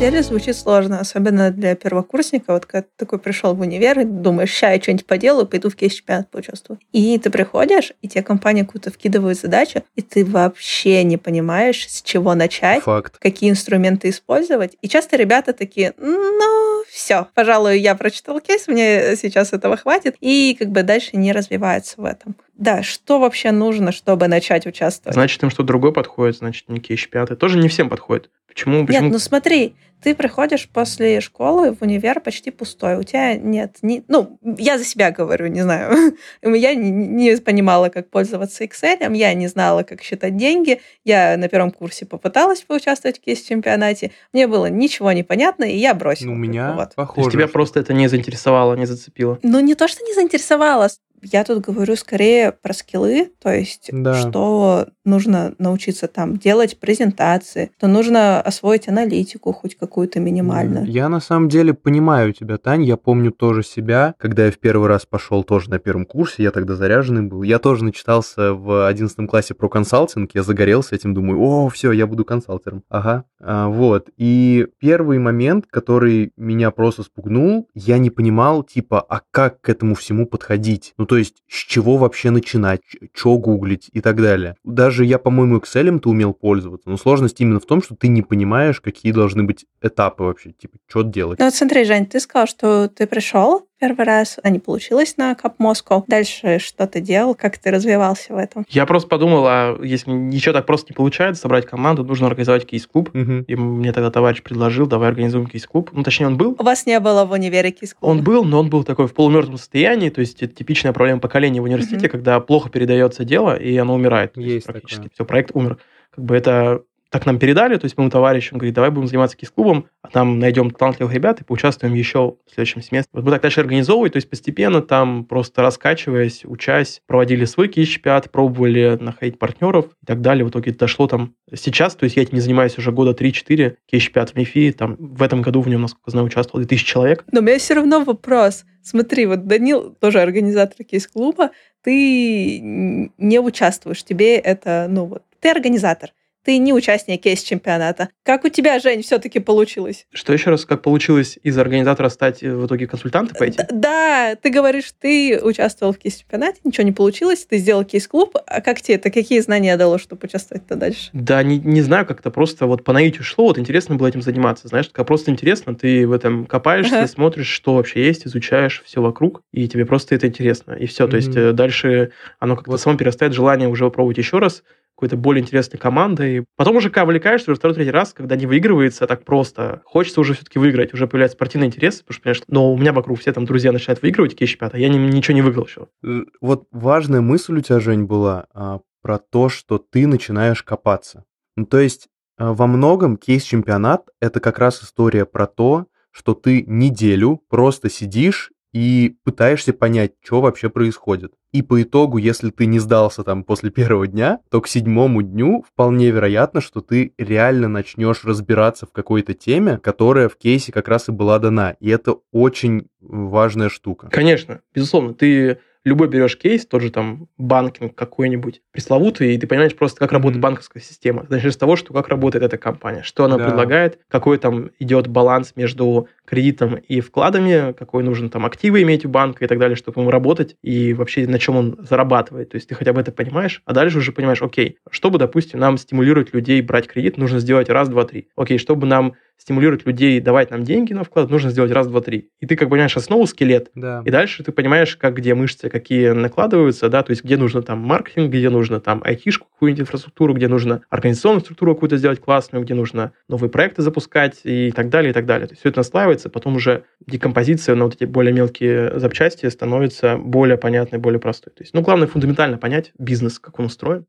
деле 0.00 0.22
звучит 0.22 0.56
сложно, 0.56 0.98
особенно 0.98 1.50
для 1.50 1.74
первокурсника. 1.74 2.54
Вот 2.54 2.64
когда 2.64 2.82
ты 2.82 2.88
такой 2.96 3.18
пришел 3.18 3.54
в 3.54 3.60
универ 3.60 4.00
и 4.00 4.04
думаешь, 4.04 4.50
ща 4.50 4.70
я 4.72 4.80
что-нибудь 4.80 5.04
поделаю, 5.04 5.46
пойду 5.46 5.68
в 5.68 5.76
кейс-чемпионат 5.76 6.30
поучаствую. 6.30 6.78
И 6.92 7.18
ты 7.18 7.28
приходишь, 7.28 7.92
и 8.00 8.08
тебе 8.08 8.22
компания 8.22 8.64
какую-то 8.64 8.90
вкидывает 8.90 9.38
задачу, 9.38 9.82
и 9.96 10.00
ты 10.00 10.24
вообще 10.24 11.04
не 11.04 11.18
понимаешь, 11.18 11.86
с 11.86 12.00
чего 12.00 12.34
начать, 12.34 12.82
Факт. 12.82 13.18
какие 13.18 13.50
инструменты 13.50 14.08
использовать. 14.08 14.74
И 14.80 14.88
часто 14.88 15.16
ребята 15.16 15.52
такие, 15.52 15.92
ну, 15.98 16.82
все, 16.88 17.26
пожалуй, 17.34 17.78
я 17.78 17.94
прочитал 17.94 18.40
кейс, 18.40 18.68
мне 18.68 19.16
сейчас 19.16 19.52
этого 19.52 19.76
хватит, 19.76 20.16
и 20.20 20.56
как 20.58 20.70
бы 20.70 20.82
дальше 20.82 21.18
не 21.18 21.32
развивается 21.32 22.00
в 22.00 22.06
этом. 22.06 22.36
Да, 22.60 22.82
что 22.82 23.18
вообще 23.18 23.50
нужно, 23.52 23.90
чтобы 23.90 24.28
начать 24.28 24.66
участвовать? 24.66 25.14
Значит, 25.14 25.42
им 25.42 25.48
что-то 25.48 25.64
другое 25.68 25.92
подходит, 25.92 26.36
значит, 26.36 26.68
не 26.68 26.78
кейс-чемпионаты. 26.78 27.34
Тоже 27.34 27.58
не 27.58 27.68
всем 27.68 27.88
подходит. 27.88 28.30
Почему? 28.46 28.86
Почему? 28.86 29.04
Нет, 29.04 29.12
ну 29.12 29.18
смотри, 29.18 29.74
ты 30.02 30.14
приходишь 30.14 30.68
после 30.68 31.20
школы 31.20 31.72
в 31.74 31.82
универ 31.82 32.20
почти 32.20 32.50
пустой. 32.50 32.96
У 32.98 33.02
тебя 33.02 33.34
нет 33.34 33.76
ни... 33.80 34.04
Ну, 34.08 34.38
я 34.58 34.76
за 34.76 34.84
себя 34.84 35.10
говорю, 35.10 35.46
не 35.46 35.62
знаю. 35.62 36.16
Я 36.42 36.74
не, 36.74 36.90
не 36.90 37.36
понимала, 37.36 37.88
как 37.88 38.10
пользоваться 38.10 38.64
Excel, 38.64 39.16
я 39.16 39.34
не 39.34 39.46
знала, 39.46 39.82
как 39.82 40.02
считать 40.02 40.36
деньги. 40.36 40.80
Я 41.04 41.36
на 41.36 41.48
первом 41.48 41.70
курсе 41.70 42.06
попыталась 42.06 42.62
поучаствовать 42.62 43.18
в 43.18 43.22
кейс-чемпионате. 43.22 44.10
Мне 44.32 44.46
было 44.46 44.66
ничего 44.66 45.12
не 45.12 45.22
понятно, 45.22 45.64
и 45.64 45.76
я 45.76 45.94
бросила. 45.94 46.28
Ну, 46.28 46.34
у 46.34 46.38
меня 46.38 46.72
Вот. 46.72 46.90
То 46.90 46.96
похоже. 46.96 47.20
есть 47.20 47.32
тебя 47.32 47.44
что- 47.44 47.52
просто 47.52 47.80
это 47.80 47.94
не 47.94 48.08
заинтересовало, 48.08 48.74
не 48.74 48.86
зацепило. 48.86 49.38
Ну, 49.42 49.60
не 49.60 49.74
то, 49.74 49.88
что 49.88 50.04
не 50.04 50.14
заинтересовала. 50.14 50.88
Я 51.22 51.44
тут 51.44 51.60
говорю 51.64 51.96
скорее 51.96 52.52
про 52.52 52.72
скиллы, 52.72 53.30
то 53.42 53.52
есть 53.52 53.90
Да. 53.92 54.14
что 54.14 54.86
нужно 55.04 55.54
научиться 55.58 56.08
там 56.08 56.36
делать 56.36 56.78
презентации, 56.78 57.70
что 57.78 57.88
нужно 57.88 58.40
освоить 58.40 58.88
аналитику 58.88 59.52
хоть 59.52 59.76
какую-то 59.76 60.20
минимальную. 60.20 60.86
Я 60.86 61.08
на 61.08 61.20
самом 61.20 61.48
деле 61.48 61.74
понимаю 61.74 62.32
тебя, 62.32 62.58
Тань. 62.58 62.84
Я 62.84 62.96
помню 62.96 63.32
тоже 63.32 63.62
себя, 63.62 64.14
когда 64.18 64.46
я 64.46 64.52
в 64.52 64.58
первый 64.58 64.88
раз 64.88 65.06
пошел 65.06 65.42
тоже 65.42 65.70
на 65.70 65.78
первом 65.78 66.04
курсе, 66.04 66.42
я 66.42 66.50
тогда 66.50 66.74
заряженный 66.76 67.22
был. 67.22 67.42
Я 67.42 67.58
тоже 67.58 67.84
начитался 67.84 68.54
в 68.54 68.86
11 68.86 69.28
классе 69.28 69.54
про 69.54 69.68
консалтинг, 69.68 70.30
я 70.34 70.42
загорелся 70.42 70.94
этим, 70.94 71.14
думаю, 71.14 71.40
о, 71.40 71.68
все, 71.68 71.92
я 71.92 72.06
буду 72.06 72.24
консалтером. 72.24 72.82
Ага. 72.88 73.24
А, 73.40 73.68
вот. 73.68 74.08
И 74.16 74.66
первый 74.78 75.18
момент, 75.18 75.66
который 75.68 76.32
меня 76.36 76.70
просто 76.70 77.02
спугнул, 77.02 77.68
я 77.74 77.98
не 77.98 78.10
понимал, 78.10 78.62
типа, 78.62 79.00
а 79.00 79.20
как 79.30 79.60
к 79.60 79.68
этому 79.68 79.94
всему 79.94 80.26
подходить? 80.26 80.94
Ну, 80.98 81.06
то 81.10 81.16
есть, 81.16 81.42
с 81.48 81.64
чего 81.66 81.96
вообще 81.96 82.30
начинать, 82.30 82.82
что 83.12 83.36
гуглить 83.36 83.90
и 83.92 84.00
так 84.00 84.22
далее. 84.22 84.54
Даже 84.62 85.04
я, 85.04 85.18
по-моему, 85.18 85.58
Excel-то 85.58 86.08
умел 86.08 86.32
пользоваться, 86.32 86.88
но 86.88 86.96
сложность 86.96 87.40
именно 87.40 87.58
в 87.58 87.66
том, 87.66 87.82
что 87.82 87.96
ты 87.96 88.06
не 88.06 88.22
понимаешь, 88.22 88.80
какие 88.80 89.10
должны 89.10 89.42
быть 89.42 89.66
этапы 89.82 90.22
вообще, 90.22 90.52
типа, 90.52 90.78
что 90.86 91.02
делать. 91.02 91.40
Ну 91.40 91.46
вот 91.46 91.54
смотри, 91.56 91.82
Жень, 91.82 92.06
ты 92.06 92.20
сказал, 92.20 92.46
что 92.46 92.86
ты 92.86 93.08
пришел 93.08 93.66
первый 93.80 94.04
раз, 94.04 94.38
а 94.42 94.50
не 94.50 94.58
получилось 94.58 95.16
на 95.16 95.34
Кап 95.34 95.58
Москва. 95.58 96.04
Дальше 96.06 96.58
что 96.58 96.86
ты 96.86 97.00
делал, 97.00 97.34
как 97.34 97.58
ты 97.58 97.70
развивался 97.70 98.34
в 98.34 98.36
этом? 98.36 98.66
Я 98.68 98.86
просто 98.86 99.08
подумал, 99.08 99.44
а 99.46 99.78
если 99.82 100.10
ничего 100.10 100.52
так 100.52 100.66
просто 100.66 100.92
не 100.92 100.94
получается, 100.94 101.42
собрать 101.42 101.66
команду, 101.66 102.04
нужно 102.04 102.26
организовать 102.26 102.66
кейс-клуб. 102.66 103.10
Мгм. 103.12 103.42
И 103.48 103.56
мне 103.56 103.92
тогда 103.92 104.10
товарищ 104.10 104.42
предложил, 104.42 104.86
давай 104.86 105.08
организуем 105.08 105.46
кейс-клуб. 105.46 105.90
Ну, 105.92 106.02
точнее, 106.02 106.26
он 106.26 106.36
был. 106.36 106.54
У 106.58 106.62
вас 106.62 106.86
не 106.86 107.00
было 107.00 107.24
в 107.24 107.32
универе 107.32 107.70
кис 107.70 107.96
Он 108.00 108.22
был, 108.22 108.44
но 108.44 108.60
он 108.60 108.68
был 108.70 108.84
такой 108.84 109.08
в 109.08 109.14
полумертвом 109.14 109.56
состоянии, 109.56 110.10
то 110.10 110.20
есть 110.20 110.42
это 110.42 110.54
типичная 110.54 110.92
проблема 110.92 111.20
поколения 111.20 111.60
в 111.60 111.64
университете, 111.64 112.06
Мгм. 112.06 112.10
когда 112.10 112.40
плохо 112.40 112.68
передается 112.68 113.24
дело, 113.24 113.56
и 113.56 113.76
оно 113.78 113.94
умирает. 113.94 114.34
То 114.34 114.40
Есть 114.40 114.66
практически 114.66 114.96
такое. 115.04 115.10
все, 115.14 115.24
проект 115.24 115.50
умер. 115.54 115.78
Как 116.14 116.24
бы 116.24 116.36
это 116.36 116.82
так 117.10 117.26
нам 117.26 117.38
передали, 117.38 117.76
то 117.76 117.84
есть 117.84 117.96
моему 117.96 118.10
товарищу, 118.10 118.54
он 118.54 118.58
говорит, 118.58 118.74
давай 118.74 118.90
будем 118.90 119.08
заниматься 119.08 119.36
кейс-клубом, 119.36 119.86
а 120.02 120.08
там 120.08 120.38
найдем 120.38 120.70
талантливых 120.70 121.12
ребят 121.12 121.40
и 121.40 121.44
поучаствуем 121.44 121.94
еще 121.94 122.36
в 122.46 122.54
следующем 122.54 122.82
семестре. 122.82 123.10
Вот 123.12 123.24
мы 123.24 123.30
так 123.32 123.42
начали 123.42 123.62
организовывать, 123.62 124.12
то 124.12 124.16
есть 124.16 124.30
постепенно 124.30 124.80
там 124.80 125.24
просто 125.24 125.62
раскачиваясь, 125.62 126.44
учась, 126.44 127.02
проводили 127.06 127.44
свой 127.44 127.68
кейс-чемпионат, 127.68 128.30
пробовали 128.30 128.96
находить 129.00 129.38
партнеров 129.38 129.86
и 130.02 130.06
так 130.06 130.20
далее. 130.20 130.44
В 130.44 130.50
итоге 130.50 130.72
дошло 130.72 131.08
там 131.08 131.34
сейчас, 131.52 131.96
то 131.96 132.04
есть 132.04 132.16
я 132.16 132.22
этим 132.22 132.34
не 132.34 132.40
занимаюсь 132.40 132.78
уже 132.78 132.92
года 132.92 133.10
3-4, 133.10 133.76
кейс-чемпионат 133.86 134.30
в 134.30 134.36
МИФИ, 134.36 134.72
там 134.72 134.96
в 134.98 135.22
этом 135.22 135.42
году 135.42 135.60
в 135.62 135.68
нем, 135.68 135.82
насколько 135.82 136.10
знаю, 136.10 136.26
участвовало 136.26 136.64
2000 136.64 136.86
человек. 136.86 137.24
Но 137.32 137.40
у 137.40 137.42
меня 137.42 137.58
все 137.58 137.74
равно 137.74 138.04
вопрос. 138.04 138.64
Смотри, 138.82 139.26
вот 139.26 139.46
Данил, 139.46 139.94
тоже 140.00 140.20
организатор 140.20 140.84
кейс-клуба, 140.84 141.50
ты 141.82 142.60
не 142.60 143.40
участвуешь, 143.40 144.04
тебе 144.04 144.36
это, 144.36 144.86
ну 144.88 145.06
вот, 145.06 145.22
ты 145.40 145.50
организатор, 145.50 146.12
ты 146.44 146.58
не 146.58 146.72
участник 146.72 147.22
кейс-чемпионата. 147.22 148.08
Как 148.22 148.44
у 148.44 148.48
тебя, 148.48 148.78
Жень, 148.78 149.02
все-таки 149.02 149.40
получилось? 149.40 150.06
Что 150.12 150.32
еще 150.32 150.50
раз, 150.50 150.64
как 150.64 150.82
получилось 150.82 151.38
из 151.42 151.58
организатора 151.58 152.08
стать 152.08 152.42
э, 152.42 152.54
в 152.54 152.66
итоге 152.66 152.86
консультантом 152.86 153.36
пойти? 153.36 153.58
Д- 153.58 153.68
Да, 153.72 154.36
ты 154.40 154.50
говоришь, 154.50 154.90
ты 154.98 155.40
участвовал 155.42 155.92
в 155.92 155.98
кейс-чемпионате, 155.98 156.60
ничего 156.64 156.84
не 156.84 156.92
получилось, 156.92 157.44
ты 157.46 157.58
сделал 157.58 157.84
кейс-клуб, 157.84 158.36
а 158.46 158.60
как 158.60 158.80
тебе 158.80 158.96
это, 158.96 159.10
какие 159.10 159.40
знания 159.40 159.76
дало, 159.76 159.98
чтобы 159.98 160.26
участвовать-то 160.26 160.76
дальше? 160.76 161.10
Да, 161.12 161.42
не, 161.42 161.58
не 161.58 161.82
знаю, 161.82 162.06
как-то 162.06 162.30
просто 162.30 162.66
вот 162.66 162.84
по 162.84 162.92
наитию 162.92 163.24
шло, 163.24 163.46
вот 163.46 163.58
интересно 163.58 163.96
было 163.96 164.06
этим 164.08 164.22
заниматься, 164.22 164.68
знаешь, 164.68 164.88
как 164.90 165.06
просто 165.06 165.30
интересно, 165.30 165.74
ты 165.74 166.06
в 166.06 166.12
этом 166.12 166.46
копаешься, 166.46 166.96
Ага. 166.96 167.06
смотришь, 167.06 167.48
что 167.48 167.74
вообще 167.74 168.04
есть, 168.06 168.26
изучаешь 168.26 168.82
все 168.86 169.02
вокруг, 169.02 169.42
и 169.52 169.68
тебе 169.68 169.84
просто 169.84 170.14
это 170.14 170.26
интересно, 170.26 170.72
и 170.72 170.86
все, 170.86 171.06
то 171.06 171.16
есть 171.16 171.36
э, 171.36 171.52
дальше 171.52 172.12
оно 172.38 172.56
как-то 172.56 172.70
Вот. 172.72 172.80
само 172.80 172.96
перерастает 172.96 173.32
в 173.32 173.36
желание 173.36 173.68
уже 173.68 173.84
попробовать 173.84 174.18
еще 174.18 174.38
раз, 174.38 174.62
какой-то 175.00 175.16
более 175.16 175.42
интересной 175.42 175.78
командой. 175.78 176.44
Потом 176.56 176.76
уже 176.76 176.90
когда 176.90 177.04
увлекаешься 177.04 177.50
уже 177.50 177.58
второй, 177.58 177.74
третий 177.74 177.90
раз, 177.90 178.12
когда 178.12 178.36
не 178.36 178.46
выигрывается 178.46 179.06
так 179.06 179.24
просто, 179.24 179.82
хочется 179.84 180.20
уже 180.20 180.34
все-таки 180.34 180.58
выиграть, 180.58 180.94
уже 180.94 181.06
появляется 181.06 181.36
спортивный 181.36 181.66
интерес, 181.66 182.02
потому 182.02 182.14
что, 182.14 182.22
понимаешь, 182.22 182.42
но 182.48 182.72
у 182.72 182.78
меня 182.78 182.92
вокруг 182.92 183.18
все 183.18 183.32
там 183.32 183.44
друзья 183.44 183.72
начинают 183.72 184.02
выигрывать 184.02 184.36
кейс 184.36 184.50
чемпионат, 184.50 184.74
а 184.74 184.78
я 184.78 184.88
ни- 184.88 184.98
ничего 184.98 185.34
не 185.34 185.42
выиграл 185.42 185.66
еще. 185.66 185.88
Э, 186.04 186.20
Вот 186.40 186.68
важная 186.70 187.20
мысль 187.20 187.56
у 187.56 187.60
тебя, 187.60 187.80
Жень, 187.80 188.04
была 188.04 188.46
а, 188.54 188.80
про 189.02 189.18
то, 189.18 189.48
что 189.48 189.78
ты 189.78 190.06
начинаешь 190.06 190.62
копаться. 190.62 191.24
Ну, 191.56 191.66
то 191.66 191.78
есть 191.80 192.08
Э, 192.40 192.52
во 192.52 192.66
многом 192.66 193.16
кейс-чемпионат— 193.18 194.08
это 194.20 194.40
как 194.40 194.58
раз 194.58 194.82
история 194.82 195.26
про 195.26 195.46
то, 195.46 195.86
что 196.10 196.34
ты 196.34 196.64
неделю 196.66 197.42
просто 197.48 197.90
сидишь 197.90 198.50
и 198.72 199.16
пытаешься 199.24 199.72
понять, 199.72 200.12
что 200.22 200.40
вообще 200.40 200.70
происходит. 200.70 201.32
И 201.52 201.62
по 201.62 201.82
итогу, 201.82 202.18
если 202.18 202.50
ты 202.50 202.66
не 202.66 202.78
сдался 202.78 203.24
там 203.24 203.42
после 203.42 203.70
первого 203.70 204.06
дня, 204.06 204.38
то 204.50 204.60
к 204.60 204.68
седьмому 204.68 205.22
дню 205.22 205.64
вполне 205.66 206.10
вероятно, 206.10 206.60
что 206.60 206.80
ты 206.80 207.12
реально 207.18 207.68
начнешь 207.68 208.24
разбираться 208.24 208.86
в 208.86 208.92
какой-то 208.92 209.34
теме, 209.34 209.78
которая 209.78 210.28
в 210.28 210.36
кейсе 210.36 210.72
как 210.72 210.88
раз 210.88 211.08
и 211.08 211.12
была 211.12 211.38
дана. 211.38 211.76
И 211.80 211.88
это 211.88 212.16
очень 212.30 212.88
важная 213.00 213.68
штука. 213.68 214.08
Конечно, 214.10 214.60
безусловно, 214.74 215.14
ты 215.14 215.58
любой 215.84 216.08
берешь 216.08 216.36
кейс, 216.36 216.66
тот 216.66 216.82
же 216.82 216.90
там 216.90 217.28
банкинг 217.38 217.94
какой-нибудь 217.94 218.62
пресловутый, 218.72 219.34
и 219.34 219.38
ты 219.38 219.46
понимаешь 219.46 219.74
просто, 219.74 219.98
как 219.98 220.12
работает 220.12 220.38
mm-hmm. 220.38 220.42
банковская 220.42 220.80
система. 220.80 221.26
Начнешь 221.28 221.54
с 221.54 221.56
того, 221.56 221.76
что 221.76 221.94
как 221.94 222.08
работает 222.08 222.44
эта 222.44 222.58
компания, 222.58 223.02
что 223.02 223.24
она 223.24 223.38
да. 223.38 223.46
предлагает, 223.46 223.98
какой 224.08 224.38
там 224.38 224.70
идет 224.78 225.08
баланс 225.08 225.54
между 225.56 226.08
кредитом 226.24 226.76
и 226.76 227.00
вкладами, 227.00 227.72
какой 227.72 228.02
нужно 228.02 228.28
там 228.30 228.46
активы 228.46 228.82
иметь 228.82 229.04
у 229.04 229.08
банка 229.08 229.44
и 229.44 229.48
так 229.48 229.58
далее, 229.58 229.76
чтобы 229.76 230.00
ему 230.00 230.10
работать, 230.10 230.56
и 230.62 230.92
вообще 230.92 231.26
на 231.26 231.38
чем 231.38 231.56
он 231.56 231.78
зарабатывает. 231.88 232.50
То 232.50 232.56
есть 232.56 232.68
ты 232.68 232.74
хотя 232.74 232.92
бы 232.92 233.00
это 233.00 233.12
понимаешь, 233.12 233.62
а 233.64 233.72
дальше 233.72 233.98
уже 233.98 234.12
понимаешь, 234.12 234.42
окей, 234.42 234.78
чтобы, 234.90 235.18
допустим, 235.18 235.60
нам 235.60 235.78
стимулировать 235.78 236.34
людей 236.34 236.60
брать 236.62 236.86
кредит, 236.86 237.16
нужно 237.16 237.40
сделать 237.40 237.68
раз, 237.68 237.88
два, 237.88 238.04
три. 238.04 238.28
Окей, 238.36 238.58
чтобы 238.58 238.86
нам 238.86 239.14
стимулировать 239.40 239.86
людей 239.86 240.20
давать 240.20 240.50
нам 240.50 240.64
деньги 240.64 240.92
на 240.92 241.02
вклад, 241.02 241.30
нужно 241.30 241.50
сделать 241.50 241.72
раз, 241.72 241.86
два, 241.88 242.00
три. 242.00 242.28
И 242.40 242.46
ты 242.46 242.56
как 242.56 242.68
бы 242.68 242.72
понимаешь 242.72 242.96
основу, 242.96 243.26
скелет, 243.26 243.70
да. 243.74 244.02
и 244.04 244.10
дальше 244.10 244.44
ты 244.44 244.52
понимаешь, 244.52 244.96
как 244.96 245.14
где 245.14 245.34
мышцы 245.34 245.70
какие 245.70 246.10
накладываются, 246.10 246.88
да, 246.88 247.02
то 247.02 247.10
есть 247.10 247.24
где 247.24 247.36
нужно 247.36 247.62
там 247.62 247.78
маркетинг, 247.78 248.30
где 248.30 248.50
нужно 248.50 248.80
там 248.80 249.00
айтишку, 249.02 249.48
какую-нибудь 249.48 249.82
инфраструктуру, 249.82 250.34
где 250.34 250.48
нужно 250.48 250.82
организационную 250.90 251.40
структуру 251.40 251.74
какую-то 251.74 251.96
сделать 251.96 252.20
классную, 252.20 252.64
где 252.64 252.74
нужно 252.74 253.12
новые 253.28 253.50
проекты 253.50 253.82
запускать 253.82 254.40
и 254.44 254.72
так 254.72 254.90
далее, 254.90 255.10
и 255.10 255.14
так 255.14 255.26
далее. 255.26 255.46
То 255.46 255.52
есть 255.52 255.60
все 255.60 255.70
это 255.70 255.78
наслаивается, 255.78 256.28
потом 256.28 256.56
уже 256.56 256.84
декомпозиция 257.06 257.74
на 257.74 257.84
вот 257.84 257.94
эти 257.94 258.04
более 258.04 258.32
мелкие 258.32 258.98
запчасти 258.98 259.46
становится 259.46 260.16
более 260.16 260.58
понятной, 260.58 260.98
более 260.98 261.20
простой. 261.20 261.52
То 261.52 261.62
есть, 261.62 261.74
ну, 261.74 261.80
главное 261.80 262.06
фундаментально 262.06 262.58
понять 262.58 262.92
бизнес, 262.98 263.38
как 263.38 263.58
он 263.58 263.66
устроен. 263.66 264.06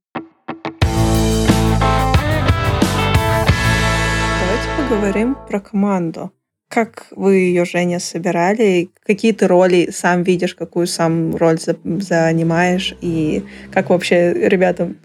Поговорим 4.91 5.38
про 5.48 5.62
команду. 5.62 6.31
Как 6.72 7.08
вы 7.12 7.36
ее, 7.36 7.66
Женя, 7.66 8.00
собирали? 8.00 8.92
Какие 9.06 9.34
ты 9.34 9.46
роли 9.46 9.90
сам 9.92 10.24
видишь, 10.24 10.56
какую 10.56 10.88
сам 10.88 11.36
роль 11.36 11.60
за, 11.60 11.75
занимаешь? 11.84 12.96
И 13.01 13.44
как 13.74 13.90
вообще 13.90 14.32
ребятам 14.32 14.96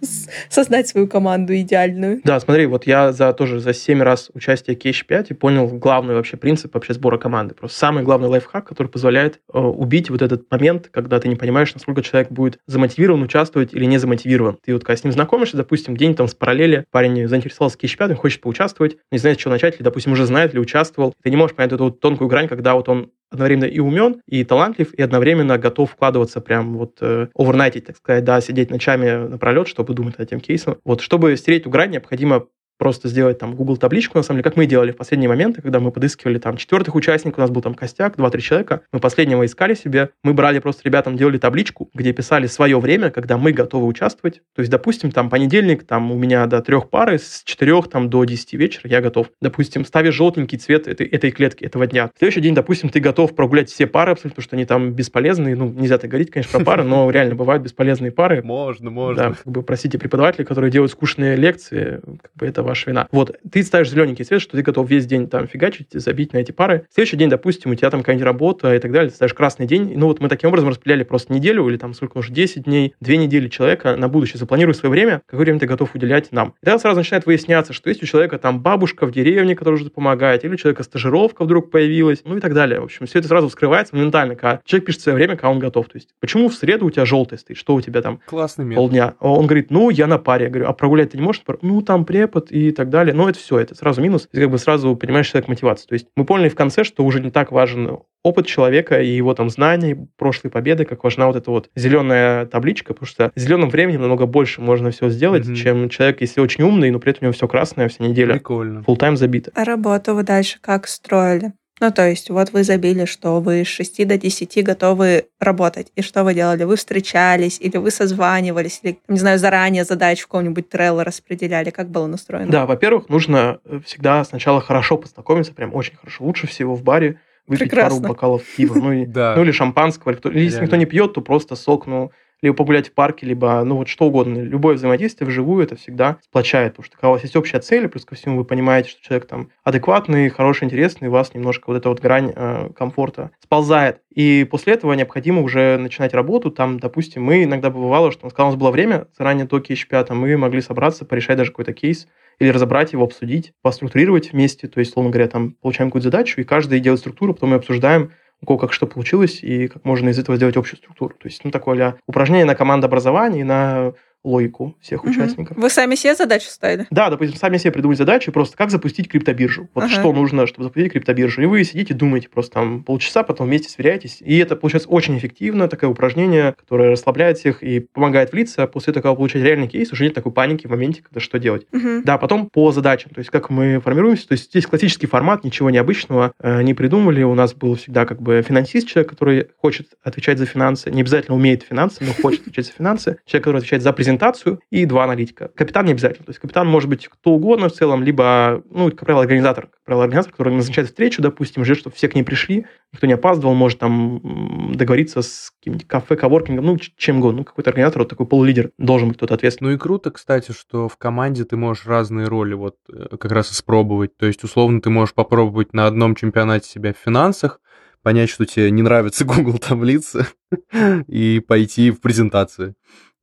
создать 0.48 0.86
свою 0.86 1.08
команду 1.08 1.56
идеальную? 1.56 2.20
Да, 2.22 2.38
смотри, 2.38 2.66
вот 2.66 2.86
я 2.86 3.10
за 3.12 3.32
тоже 3.32 3.58
за 3.58 3.74
7 3.74 4.00
раз 4.00 4.30
участия 4.32 4.76
Кейш 4.76 5.04
5 5.04 5.32
и 5.32 5.34
понял 5.34 5.66
главный 5.66 6.14
вообще 6.14 6.36
принцип 6.36 6.72
вообще 6.72 6.94
сбора 6.94 7.18
команды. 7.18 7.56
Просто 7.56 7.76
самый 7.76 8.04
главный 8.04 8.28
лайфхак, 8.28 8.68
который 8.68 8.86
позволяет 8.86 9.40
э, 9.52 9.58
убить 9.58 10.08
вот 10.08 10.22
этот 10.22 10.48
момент, 10.52 10.88
когда 10.92 11.18
ты 11.18 11.26
не 11.26 11.34
понимаешь, 11.34 11.74
насколько 11.74 12.00
человек 12.00 12.30
будет 12.30 12.60
замотивирован 12.68 13.22
участвовать 13.22 13.74
или 13.74 13.86
не 13.86 13.98
замотивирован. 13.98 14.56
Ты 14.64 14.72
вот 14.72 14.84
когда 14.84 14.96
с 15.00 15.02
ним 15.02 15.12
знакомишься, 15.12 15.56
допустим, 15.56 15.96
день 15.96 16.14
там 16.14 16.28
с 16.28 16.34
параллели, 16.34 16.84
парень 16.92 17.26
заинтересовался 17.26 17.76
Кейш 17.76 17.96
5, 17.96 18.14
хочет 18.14 18.40
поучаствовать, 18.40 18.98
не 19.10 19.18
знает, 19.18 19.38
с 19.38 19.42
чего 19.42 19.50
начать, 19.50 19.74
или, 19.74 19.82
допустим, 19.82 20.12
уже 20.12 20.26
знает 20.26 20.52
или 20.52 20.60
участвовал. 20.60 21.12
Ты 21.24 21.30
не 21.30 21.36
можешь 21.36 21.55
понять 21.56 21.72
эту 21.72 21.84
вот 21.84 22.00
тонкую 22.00 22.28
грань, 22.28 22.48
когда 22.48 22.74
вот 22.74 22.88
он 22.88 23.10
одновременно 23.30 23.64
и 23.64 23.80
умен, 23.80 24.22
и 24.26 24.44
талантлив, 24.44 24.92
и 24.94 25.02
одновременно 25.02 25.58
готов 25.58 25.90
вкладываться 25.90 26.40
прям 26.40 26.76
вот 26.76 26.98
э, 27.00 27.28
овернайтить, 27.34 27.86
так 27.86 27.96
сказать, 27.96 28.24
да, 28.24 28.40
сидеть 28.40 28.70
ночами 28.70 29.28
напролет, 29.28 29.68
чтобы 29.68 29.94
думать 29.94 30.18
над 30.18 30.28
этим 30.28 30.40
кейсом. 30.40 30.78
Вот, 30.84 31.00
чтобы 31.00 31.36
стереть 31.36 31.62
эту 31.62 31.70
грань, 31.70 31.90
необходимо 31.90 32.46
просто 32.78 33.08
сделать 33.08 33.38
там 33.38 33.54
Google 33.54 33.76
табличку, 33.76 34.18
на 34.18 34.22
самом 34.22 34.38
деле, 34.38 34.44
как 34.44 34.56
мы 34.56 34.66
делали 34.66 34.92
в 34.92 34.96
последние 34.96 35.28
моменты, 35.28 35.62
когда 35.62 35.80
мы 35.80 35.90
подыскивали 35.90 36.38
там 36.38 36.56
четвертых 36.56 36.94
участников, 36.94 37.38
у 37.38 37.40
нас 37.42 37.50
был 37.50 37.62
там 37.62 37.74
костяк, 37.74 38.16
2-3 38.16 38.40
человека, 38.40 38.80
мы 38.92 39.00
последнего 39.00 39.44
искали 39.44 39.74
себе, 39.74 40.10
мы 40.22 40.34
брали 40.34 40.58
просто 40.58 40.82
ребятам, 40.84 41.16
делали 41.16 41.38
табличку, 41.38 41.90
где 41.94 42.12
писали 42.12 42.46
свое 42.46 42.78
время, 42.78 43.10
когда 43.10 43.38
мы 43.38 43.52
готовы 43.52 43.86
участвовать. 43.86 44.42
То 44.54 44.60
есть, 44.60 44.70
допустим, 44.70 45.10
там 45.10 45.30
понедельник, 45.30 45.84
там 45.84 46.12
у 46.12 46.16
меня 46.16 46.46
до 46.46 46.60
трех 46.60 46.90
пары, 46.90 47.18
с 47.18 47.42
четырех 47.44 47.88
там 47.88 48.10
до 48.10 48.24
10 48.24 48.52
вечера 48.54 48.90
я 48.90 49.00
готов. 49.00 49.28
Допустим, 49.40 49.84
ставишь 49.84 50.14
желтенький 50.14 50.58
цвет 50.58 50.86
этой, 50.88 51.06
этой 51.06 51.30
клетки, 51.30 51.64
этого 51.64 51.86
дня. 51.86 52.10
В 52.14 52.18
следующий 52.18 52.40
день, 52.40 52.54
допустим, 52.54 52.88
ты 52.88 53.00
готов 53.00 53.34
прогулять 53.34 53.70
все 53.70 53.86
пары 53.86 54.12
абсолютно, 54.12 54.36
потому 54.36 54.44
что 54.44 54.56
они 54.56 54.64
там 54.64 54.92
бесполезные. 54.92 55.56
Ну, 55.56 55.68
нельзя 55.68 55.98
так 55.98 56.10
говорить, 56.10 56.30
конечно, 56.30 56.58
про 56.58 56.64
пары, 56.64 56.82
но 56.82 57.10
реально 57.10 57.34
бывают 57.34 57.62
бесполезные 57.62 58.10
пары. 58.10 58.42
Можно, 58.42 58.90
можно. 58.90 59.30
Да, 59.30 59.34
как 59.34 59.46
бы 59.46 59.62
просите 59.62 59.98
преподавателей, 59.98 60.44
которые 60.44 60.70
делают 60.70 60.92
скучные 60.92 61.36
лекции, 61.36 62.00
как 62.22 62.30
бы 62.34 62.46
это 62.46 62.62
ваша 62.66 62.90
вина. 62.90 63.08
Вот, 63.12 63.36
ты 63.50 63.62
ставишь 63.62 63.90
зелененький 63.90 64.24
цвет, 64.24 64.42
что 64.42 64.56
ты 64.56 64.62
готов 64.62 64.88
весь 64.88 65.06
день 65.06 65.28
там 65.28 65.46
фигачить, 65.46 65.88
забить 65.92 66.32
на 66.32 66.38
эти 66.38 66.52
пары. 66.52 66.86
Следующий 66.92 67.16
день, 67.16 67.28
допустим, 67.30 67.70
у 67.70 67.74
тебя 67.74 67.90
там 67.90 68.00
какая-нибудь 68.00 68.24
работа 68.24 68.74
и 68.74 68.78
так 68.78 68.92
далее, 68.92 69.10
ты 69.10 69.16
ставишь 69.16 69.34
красный 69.34 69.66
день. 69.66 69.92
Ну 69.96 70.06
вот 70.06 70.20
мы 70.20 70.28
таким 70.28 70.48
образом 70.48 70.68
распределяли 70.68 71.04
просто 71.04 71.32
неделю 71.32 71.68
или 71.68 71.76
там 71.76 71.94
сколько 71.94 72.18
уже, 72.18 72.32
10 72.32 72.64
дней, 72.64 72.94
2 73.00 73.16
недели 73.16 73.48
человека 73.48 73.96
на 73.96 74.08
будущее. 74.08 74.38
Запланируй 74.38 74.74
свое 74.74 74.90
время, 74.90 75.22
какое 75.26 75.44
время 75.44 75.58
ты 75.58 75.66
готов 75.66 75.94
уделять 75.94 76.32
нам. 76.32 76.54
И 76.62 76.64
тогда 76.64 76.78
сразу 76.78 76.98
начинает 76.98 77.26
выясняться, 77.26 77.72
что 77.72 77.88
есть 77.88 78.02
у 78.02 78.06
человека 78.06 78.38
там 78.38 78.60
бабушка 78.60 79.06
в 79.06 79.12
деревне, 79.12 79.54
которая 79.54 79.80
уже 79.80 79.90
помогает, 79.90 80.44
или 80.44 80.52
у 80.52 80.56
человека 80.56 80.82
стажировка 80.82 81.44
вдруг 81.44 81.70
появилась, 81.70 82.22
ну 82.24 82.36
и 82.36 82.40
так 82.40 82.54
далее. 82.54 82.80
В 82.80 82.84
общем, 82.84 83.06
все 83.06 83.18
это 83.20 83.28
сразу 83.28 83.48
вскрывается 83.48 83.94
моментально, 83.94 84.34
когда 84.34 84.60
человек 84.64 84.86
пишет 84.86 85.02
свое 85.02 85.16
время, 85.16 85.36
когда 85.36 85.50
он 85.50 85.58
готов. 85.58 85.88
То 85.88 85.96
есть, 85.96 86.08
почему 86.20 86.48
в 86.48 86.54
среду 86.54 86.86
у 86.86 86.90
тебя 86.90 87.04
желтый 87.04 87.38
стоит, 87.38 87.58
что 87.58 87.74
у 87.74 87.80
тебя 87.80 88.02
там 88.02 88.20
Классный 88.26 88.64
метод. 88.64 88.76
полдня? 88.76 89.14
Он 89.20 89.46
говорит, 89.46 89.70
ну, 89.70 89.90
я 89.90 90.06
на 90.06 90.18
паре. 90.18 90.46
Я 90.46 90.50
говорю, 90.50 90.68
а 90.68 90.72
прогулять 90.72 91.12
ты 91.12 91.18
не 91.18 91.22
можешь? 91.22 91.42
Ну, 91.62 91.82
там 91.82 92.04
препод 92.04 92.52
и 92.56 92.72
так 92.72 92.88
далее. 92.88 93.14
Ну, 93.14 93.28
это 93.28 93.38
все, 93.38 93.58
это 93.58 93.74
сразу 93.74 94.00
минус. 94.00 94.28
И 94.32 94.40
как 94.40 94.50
бы 94.50 94.58
сразу 94.58 94.96
понимаешь 94.96 95.28
человек 95.28 95.48
мотивацию. 95.48 95.88
То 95.88 95.94
есть 95.94 96.06
мы 96.16 96.24
поняли 96.24 96.48
в 96.48 96.54
конце, 96.54 96.84
что 96.84 97.04
уже 97.04 97.20
не 97.20 97.30
так 97.30 97.52
важен 97.52 97.98
опыт 98.22 98.46
человека 98.46 99.00
и 99.00 99.08
его 99.08 99.34
там 99.34 99.50
знания, 99.50 100.08
прошлые 100.16 100.50
победы, 100.50 100.84
как 100.84 101.04
важна 101.04 101.26
вот 101.26 101.36
эта 101.36 101.50
вот 101.50 101.70
зеленая 101.76 102.46
табличка, 102.46 102.92
потому 102.92 103.06
что 103.06 103.30
зеленым 103.36 103.70
временем 103.70 104.00
намного 104.00 104.26
больше 104.26 104.60
можно 104.60 104.90
все 104.90 105.08
сделать, 105.10 105.46
mm-hmm. 105.46 105.54
чем 105.54 105.88
человек, 105.88 106.20
если 106.20 106.40
очень 106.40 106.64
умный, 106.64 106.90
но 106.90 106.98
при 106.98 107.12
этом 107.12 107.22
у 107.22 107.24
него 107.26 107.32
все 107.34 107.46
красное 107.46 107.88
вся 107.88 108.04
неделя. 108.04 108.34
Прикольно. 108.34 108.80
Full 108.80 108.96
тайм 108.96 109.16
забито. 109.16 109.52
А 109.54 109.64
работу 109.64 110.14
вы 110.14 110.24
дальше 110.24 110.58
как 110.60 110.88
строили? 110.88 111.52
Ну, 111.78 111.92
то 111.92 112.08
есть, 112.08 112.30
вот 112.30 112.52
вы 112.52 112.64
забили, 112.64 113.04
что 113.04 113.40
вы 113.40 113.62
с 113.64 113.68
6 113.68 114.06
до 114.06 114.16
10 114.16 114.64
готовы 114.64 115.26
работать. 115.38 115.92
И 115.94 116.00
что 116.00 116.24
вы 116.24 116.32
делали? 116.32 116.64
Вы 116.64 116.76
встречались, 116.76 117.58
или 117.60 117.76
вы 117.76 117.90
созванивались, 117.90 118.80
или, 118.82 118.98
не 119.08 119.18
знаю, 119.18 119.38
заранее 119.38 119.84
задачу 119.84 120.24
в 120.24 120.26
каком-нибудь 120.28 120.70
трелло 120.70 121.04
распределяли? 121.04 121.68
Как 121.68 121.90
было 121.90 122.06
настроено? 122.06 122.50
Да, 122.50 122.64
во-первых, 122.64 123.10
нужно 123.10 123.60
э, 123.66 123.80
всегда 123.84 124.24
сначала 124.24 124.62
хорошо 124.62 124.96
познакомиться, 124.96 125.52
прям 125.52 125.74
очень 125.74 125.96
хорошо. 125.96 126.24
Лучше 126.24 126.46
всего 126.46 126.74
в 126.74 126.82
баре 126.82 127.20
выпить 127.46 127.70
Прекрасно. 127.70 128.00
пару 128.00 128.08
бокалов 128.14 128.42
пива, 128.56 128.74
ну, 128.74 128.92
и, 128.92 129.06
ну 129.14 129.42
или 129.42 129.52
шампанского. 129.52 130.12
Или, 130.12 130.40
если 130.44 130.62
никто 130.62 130.76
не 130.76 130.86
пьет, 130.86 131.12
то 131.12 131.20
просто 131.20 131.56
сок, 131.56 131.86
ну, 131.86 132.10
либо 132.42 132.54
погулять 132.54 132.88
в 132.88 132.92
парке, 132.92 133.26
либо, 133.26 133.62
ну, 133.64 133.76
вот 133.76 133.88
что 133.88 134.06
угодно. 134.06 134.38
Любое 134.38 134.74
взаимодействие 134.74 135.28
вживую 135.28 135.64
это 135.64 135.76
всегда 135.76 136.18
сплочает, 136.22 136.72
потому 136.72 136.84
что 136.86 136.96
когда 136.96 137.08
у 137.08 137.12
вас 137.12 137.22
есть 137.22 137.36
общая 137.36 137.60
цель, 137.60 137.88
плюс 137.88 138.04
ко 138.04 138.14
всему 138.14 138.38
вы 138.38 138.44
понимаете, 138.44 138.90
что 138.90 139.02
человек 139.02 139.26
там 139.26 139.50
адекватный, 139.64 140.28
хороший, 140.28 140.64
интересный, 140.64 141.08
у 141.08 141.12
вас 141.12 141.34
немножко 141.34 141.64
вот 141.68 141.76
эта 141.76 141.88
вот 141.88 142.00
грань 142.00 142.32
э, 142.34 142.70
комфорта 142.76 143.30
сползает. 143.42 144.00
И 144.14 144.46
после 144.50 144.74
этого 144.74 144.92
необходимо 144.94 145.42
уже 145.42 145.76
начинать 145.78 146.14
работу. 146.14 146.50
Там, 146.50 146.78
допустим, 146.78 147.22
мы 147.22 147.44
иногда 147.44 147.70
бывало, 147.70 148.12
что 148.12 148.28
когда 148.28 148.44
у 148.44 148.46
нас 148.48 148.56
было 148.56 148.70
время, 148.70 149.08
заранее 149.16 149.46
до 149.46 149.60
кейс 149.60 149.84
5, 149.84 150.10
мы 150.10 150.36
могли 150.36 150.60
собраться, 150.60 151.04
порешать 151.04 151.36
даже 151.36 151.50
какой-то 151.50 151.72
кейс, 151.72 152.06
или 152.38 152.50
разобрать 152.50 152.92
его, 152.92 153.04
обсудить, 153.04 153.52
поструктурировать 153.62 154.32
вместе. 154.32 154.68
То 154.68 154.80
есть, 154.80 154.90
условно 154.90 155.10
говоря, 155.10 155.28
там 155.28 155.52
получаем 155.52 155.90
какую-то 155.90 156.08
задачу, 156.08 156.40
и 156.40 156.44
каждый 156.44 156.80
делает 156.80 157.00
структуру, 157.00 157.34
потом 157.34 157.50
мы 157.50 157.56
обсуждаем, 157.56 158.12
у 158.42 158.46
кого 158.46 158.58
как 158.58 158.72
что 158.72 158.86
получилось, 158.86 159.42
и 159.42 159.68
как 159.68 159.84
можно 159.84 160.10
из 160.10 160.18
этого 160.18 160.36
сделать 160.36 160.56
общую 160.56 160.78
структуру. 160.78 161.14
То 161.18 161.28
есть, 161.28 161.44
ну, 161.44 161.50
такое 161.50 161.96
упражнение 162.06 162.44
на 162.44 162.54
командообразование 162.54 163.44
на 163.44 163.94
логику 164.26 164.76
всех 164.80 165.04
угу. 165.04 165.10
участников. 165.10 165.56
Вы 165.56 165.70
сами 165.70 165.94
себе 165.94 166.14
задачу 166.14 166.48
ставили? 166.48 166.86
Да, 166.90 167.10
допустим, 167.10 167.38
сами 167.38 167.56
себе 167.56 167.72
придумали 167.72 167.96
задачу, 167.96 168.32
просто 168.32 168.56
как 168.56 168.70
запустить 168.70 169.08
криптобиржу. 169.08 169.68
Вот 169.74 169.84
ага. 169.84 169.92
что 169.92 170.12
нужно, 170.12 170.46
чтобы 170.46 170.64
запустить 170.64 170.92
криптобиржу. 170.92 171.42
И 171.42 171.46
вы 171.46 171.64
сидите, 171.64 171.94
думаете 171.94 172.28
просто 172.28 172.54
там 172.54 172.82
полчаса, 172.82 173.22
потом 173.22 173.46
вместе 173.46 173.68
сверяетесь. 173.68 174.18
И 174.20 174.36
это 174.38 174.56
получается 174.56 174.88
очень 174.88 175.16
эффективно, 175.16 175.68
такое 175.68 175.88
упражнение, 175.88 176.54
которое 176.58 176.90
расслабляет 176.90 177.38
всех 177.38 177.62
и 177.62 177.80
помогает 177.80 178.32
влиться. 178.32 178.64
А 178.64 178.66
после 178.66 178.92
такого 178.92 179.14
получать 179.14 179.42
реальный 179.42 179.68
кейс, 179.68 179.92
уже 179.92 180.04
нет 180.04 180.14
такой 180.14 180.32
паники 180.32 180.66
в 180.66 180.70
моменте, 180.70 181.02
когда 181.02 181.20
что 181.20 181.38
делать. 181.38 181.66
Угу. 181.72 182.02
Да, 182.04 182.18
потом 182.18 182.50
по 182.50 182.72
задачам, 182.72 183.12
то 183.12 183.20
есть 183.20 183.30
как 183.30 183.50
мы 183.50 183.80
формируемся. 183.80 184.26
То 184.28 184.32
есть 184.32 184.46
здесь 184.46 184.66
классический 184.66 185.06
формат, 185.06 185.44
ничего 185.44 185.70
необычного 185.70 186.32
э, 186.40 186.62
не 186.62 186.74
придумали. 186.74 187.22
У 187.22 187.34
нас 187.34 187.54
был 187.54 187.76
всегда 187.76 188.04
как 188.04 188.20
бы 188.20 188.42
финансист, 188.46 188.88
человек, 188.88 189.10
который 189.10 189.48
хочет 189.60 189.90
отвечать 190.02 190.38
за 190.38 190.46
финансы. 190.46 190.90
Не 190.90 191.02
обязательно 191.02 191.36
умеет 191.36 191.62
финансы, 191.62 192.02
но 192.04 192.12
хочет 192.12 192.40
отвечать 192.42 192.66
за 192.66 192.72
финансы. 192.72 193.16
Человек, 193.24 193.44
который 193.44 193.58
отвечает 193.58 193.82
за 193.82 193.92
презентацию 193.92 194.15
презентацию 194.16 194.60
и 194.70 194.86
два 194.86 195.04
аналитика. 195.04 195.48
Капитан 195.54 195.86
не 195.86 195.92
обязательно. 195.92 196.24
То 196.24 196.30
есть 196.30 196.40
капитан 196.40 196.66
может 196.66 196.88
быть 196.88 197.08
кто 197.08 197.32
угодно 197.32 197.68
в 197.68 197.72
целом, 197.72 198.02
либо, 198.02 198.62
ну, 198.70 198.90
как 198.90 199.00
правило, 199.00 199.22
организатор. 199.22 199.66
Как 199.66 199.84
правило, 199.84 200.04
организатор, 200.04 200.32
который 200.32 200.54
назначает 200.54 200.88
встречу, 200.88 201.22
допустим, 201.22 201.64
ждет, 201.64 201.78
чтобы 201.78 201.94
все 201.94 202.08
к 202.08 202.14
ней 202.14 202.22
пришли, 202.22 202.66
никто 202.92 203.06
не 203.06 203.12
опаздывал, 203.12 203.54
может 203.54 203.78
там 203.78 204.72
договориться 204.74 205.22
с 205.22 205.52
каким-нибудь 205.58 205.86
кафе, 205.86 206.16
коворкингом, 206.16 206.64
ну, 206.64 206.78
чем 206.96 207.18
угодно. 207.18 207.38
Ну, 207.38 207.44
какой-то 207.44 207.70
организатор, 207.70 208.02
вот 208.02 208.08
такой 208.08 208.26
полулидер, 208.26 208.70
должен 208.78 209.08
быть 209.08 209.18
кто-то 209.18 209.34
ответственный. 209.34 209.70
Ну 209.70 209.76
и 209.76 209.78
круто, 209.78 210.10
кстати, 210.10 210.52
что 210.52 210.88
в 210.88 210.96
команде 210.96 211.44
ты 211.44 211.56
можешь 211.56 211.86
разные 211.86 212.28
роли 212.28 212.54
вот 212.54 212.76
э, 212.92 213.16
как 213.18 213.32
раз 213.32 213.52
испробовать. 213.52 214.16
То 214.16 214.26
есть, 214.26 214.44
условно, 214.44 214.80
ты 214.80 214.90
можешь 214.90 215.14
попробовать 215.14 215.72
на 215.72 215.86
одном 215.86 216.14
чемпионате 216.14 216.68
себя 216.68 216.92
в 216.92 216.98
финансах, 216.98 217.60
понять, 218.02 218.30
что 218.30 218.46
тебе 218.46 218.70
не 218.70 218.82
нравится 218.82 219.24
Google 219.26 219.58
таблицы, 219.58 220.26
и 221.08 221.40
пойти 221.40 221.90
в 221.90 222.00
презентации. 222.00 222.74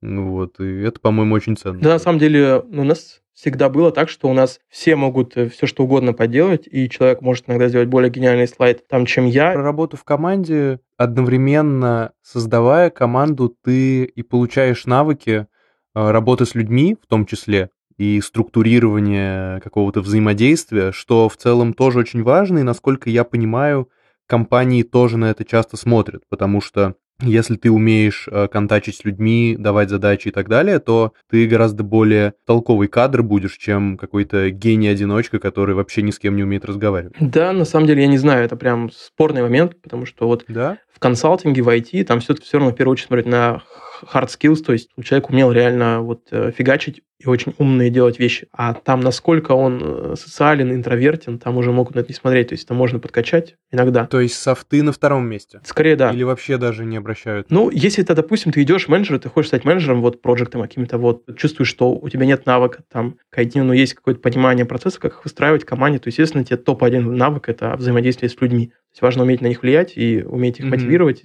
Ну 0.03 0.31
вот, 0.31 0.59
и 0.59 0.81
это, 0.81 0.99
по-моему, 0.99 1.33
очень 1.35 1.55
ценно. 1.55 1.79
Да, 1.79 1.93
на 1.93 1.99
самом 1.99 2.19
деле, 2.19 2.59
у 2.59 2.83
нас 2.83 3.21
всегда 3.33 3.69
было 3.69 3.89
так, 3.91 4.09
что 4.09 4.29
у 4.29 4.33
нас 4.33 4.59
все 4.67 4.97
могут 4.97 5.37
э, 5.37 5.47
все 5.47 5.65
что 5.65 5.85
угодно 5.85 6.11
поделать, 6.11 6.67
и 6.69 6.89
человек 6.89 7.21
может 7.21 7.47
иногда 7.47 7.69
сделать 7.69 7.87
более 7.87 8.11
гениальный 8.11 8.47
слайд 8.47 8.85
там, 8.87 9.05
чем 9.05 9.25
я. 9.25 9.53
Про 9.53 9.63
работу 9.63 9.95
в 9.95 10.03
команде, 10.03 10.81
одновременно 10.97 12.11
создавая 12.21 12.89
команду, 12.89 13.55
ты 13.63 14.03
и 14.03 14.23
получаешь 14.23 14.85
навыки 14.85 15.47
э, 15.95 16.11
работы 16.11 16.45
с 16.45 16.53
людьми, 16.53 16.97
в 17.01 17.07
том 17.07 17.25
числе, 17.25 17.69
и 17.97 18.19
структурирование 18.19 19.61
какого-то 19.61 20.01
взаимодействия, 20.01 20.91
что 20.91 21.29
в 21.29 21.37
целом 21.37 21.73
тоже 21.73 21.99
очень 21.99 22.23
важно, 22.23 22.59
и, 22.59 22.63
насколько 22.63 23.09
я 23.09 23.23
понимаю, 23.23 23.89
компании 24.27 24.83
тоже 24.83 25.17
на 25.17 25.31
это 25.31 25.45
часто 25.45 25.77
смотрят, 25.77 26.23
потому 26.27 26.59
что 26.59 26.95
если 27.21 27.55
ты 27.55 27.71
умеешь 27.71 28.27
э, 28.29 28.47
контачить 28.47 28.97
с 28.97 29.05
людьми, 29.05 29.55
давать 29.57 29.89
задачи 29.89 30.29
и 30.29 30.31
так 30.31 30.49
далее, 30.49 30.79
то 30.79 31.13
ты 31.29 31.47
гораздо 31.47 31.83
более 31.83 32.33
толковый 32.45 32.87
кадр 32.87 33.23
будешь, 33.23 33.57
чем 33.57 33.97
какой-то 33.97 34.49
гений-одиночка, 34.49 35.39
который 35.39 35.75
вообще 35.75 36.01
ни 36.01 36.11
с 36.11 36.19
кем 36.19 36.35
не 36.35 36.43
умеет 36.43 36.65
разговаривать. 36.65 37.15
Да, 37.19 37.53
на 37.53 37.65
самом 37.65 37.87
деле, 37.87 38.01
я 38.01 38.07
не 38.07 38.17
знаю, 38.17 38.43
это 38.43 38.55
прям 38.55 38.91
спорный 38.91 39.41
момент, 39.41 39.81
потому 39.81 40.05
что 40.05 40.27
вот 40.27 40.45
да? 40.47 40.77
в 40.93 40.99
консалтинге, 40.99 41.61
в 41.61 41.69
IT, 41.69 42.03
там 42.03 42.19
все, 42.19 42.35
все 42.35 42.57
равно 42.57 42.71
в 42.71 42.75
первую 42.75 42.93
очередь 42.93 43.07
смотреть 43.07 43.27
на 43.27 43.63
hard 44.11 44.27
skills, 44.27 44.63
то 44.63 44.73
есть 44.73 44.89
человек 45.03 45.29
умел 45.29 45.51
реально 45.51 46.01
вот 46.01 46.27
э, 46.31 46.51
фигачить 46.55 47.01
и 47.23 47.27
очень 47.27 47.53
умные 47.57 47.89
делать 47.89 48.19
вещи. 48.19 48.47
А 48.51 48.73
там, 48.73 48.99
насколько 48.99 49.53
он 49.53 49.81
э, 49.81 50.15
социален, 50.17 50.73
интровертен, 50.73 51.39
там 51.39 51.57
уже 51.57 51.71
могут 51.71 51.95
на 51.95 51.99
это 51.99 52.09
не 52.09 52.15
смотреть. 52.15 52.49
То 52.49 52.53
есть 52.53 52.65
это 52.65 52.73
можно 52.73 52.99
подкачать 52.99 53.55
иногда. 53.71 54.05
То 54.05 54.19
есть 54.19 54.35
софты 54.35 54.83
на 54.83 54.91
втором 54.91 55.27
месте? 55.27 55.61
Скорее, 55.63 55.95
да. 55.95 56.11
Или 56.11 56.23
вообще 56.23 56.57
даже 56.57 56.83
не 56.85 56.97
обращают? 56.97 57.49
Ну, 57.49 57.69
если 57.69 58.03
это, 58.03 58.15
допустим, 58.15 58.51
ты 58.51 58.61
идешь 58.63 58.87
менеджер, 58.87 59.19
ты 59.19 59.29
хочешь 59.29 59.49
стать 59.49 59.63
менеджером, 59.63 60.01
вот, 60.01 60.21
проектом 60.21 60.61
каким-то, 60.61 60.97
вот, 60.97 61.37
чувствуешь, 61.37 61.69
что 61.69 61.93
у 61.93 62.09
тебя 62.09 62.25
нет 62.25 62.45
навыка 62.45 62.83
там 62.91 63.15
к 63.29 63.39
IT, 63.39 63.61
но 63.61 63.73
есть 63.73 63.93
какое-то 63.93 64.19
понимание 64.19 64.65
процесса, 64.65 64.99
как 64.99 65.13
их 65.13 65.23
выстраивать 65.23 65.63
в 65.63 65.65
команде, 65.65 65.99
то, 65.99 66.09
естественно, 66.09 66.43
тебе 66.43 66.57
топ-1 66.57 67.01
навык– 67.01 67.43
это 67.49 67.75
взаимодействие 67.77 68.29
с 68.29 68.41
людьми. 68.41 68.67
То 68.67 68.95
есть 68.95 69.01
важно 69.01 69.23
уметь 69.23 69.41
на 69.41 69.47
них 69.47 69.61
влиять 69.61 69.93
и 69.95 70.23
уметь 70.23 70.59
их 70.59 70.65
mm-hmm. 70.65 70.69
мотивировать. 70.69 71.23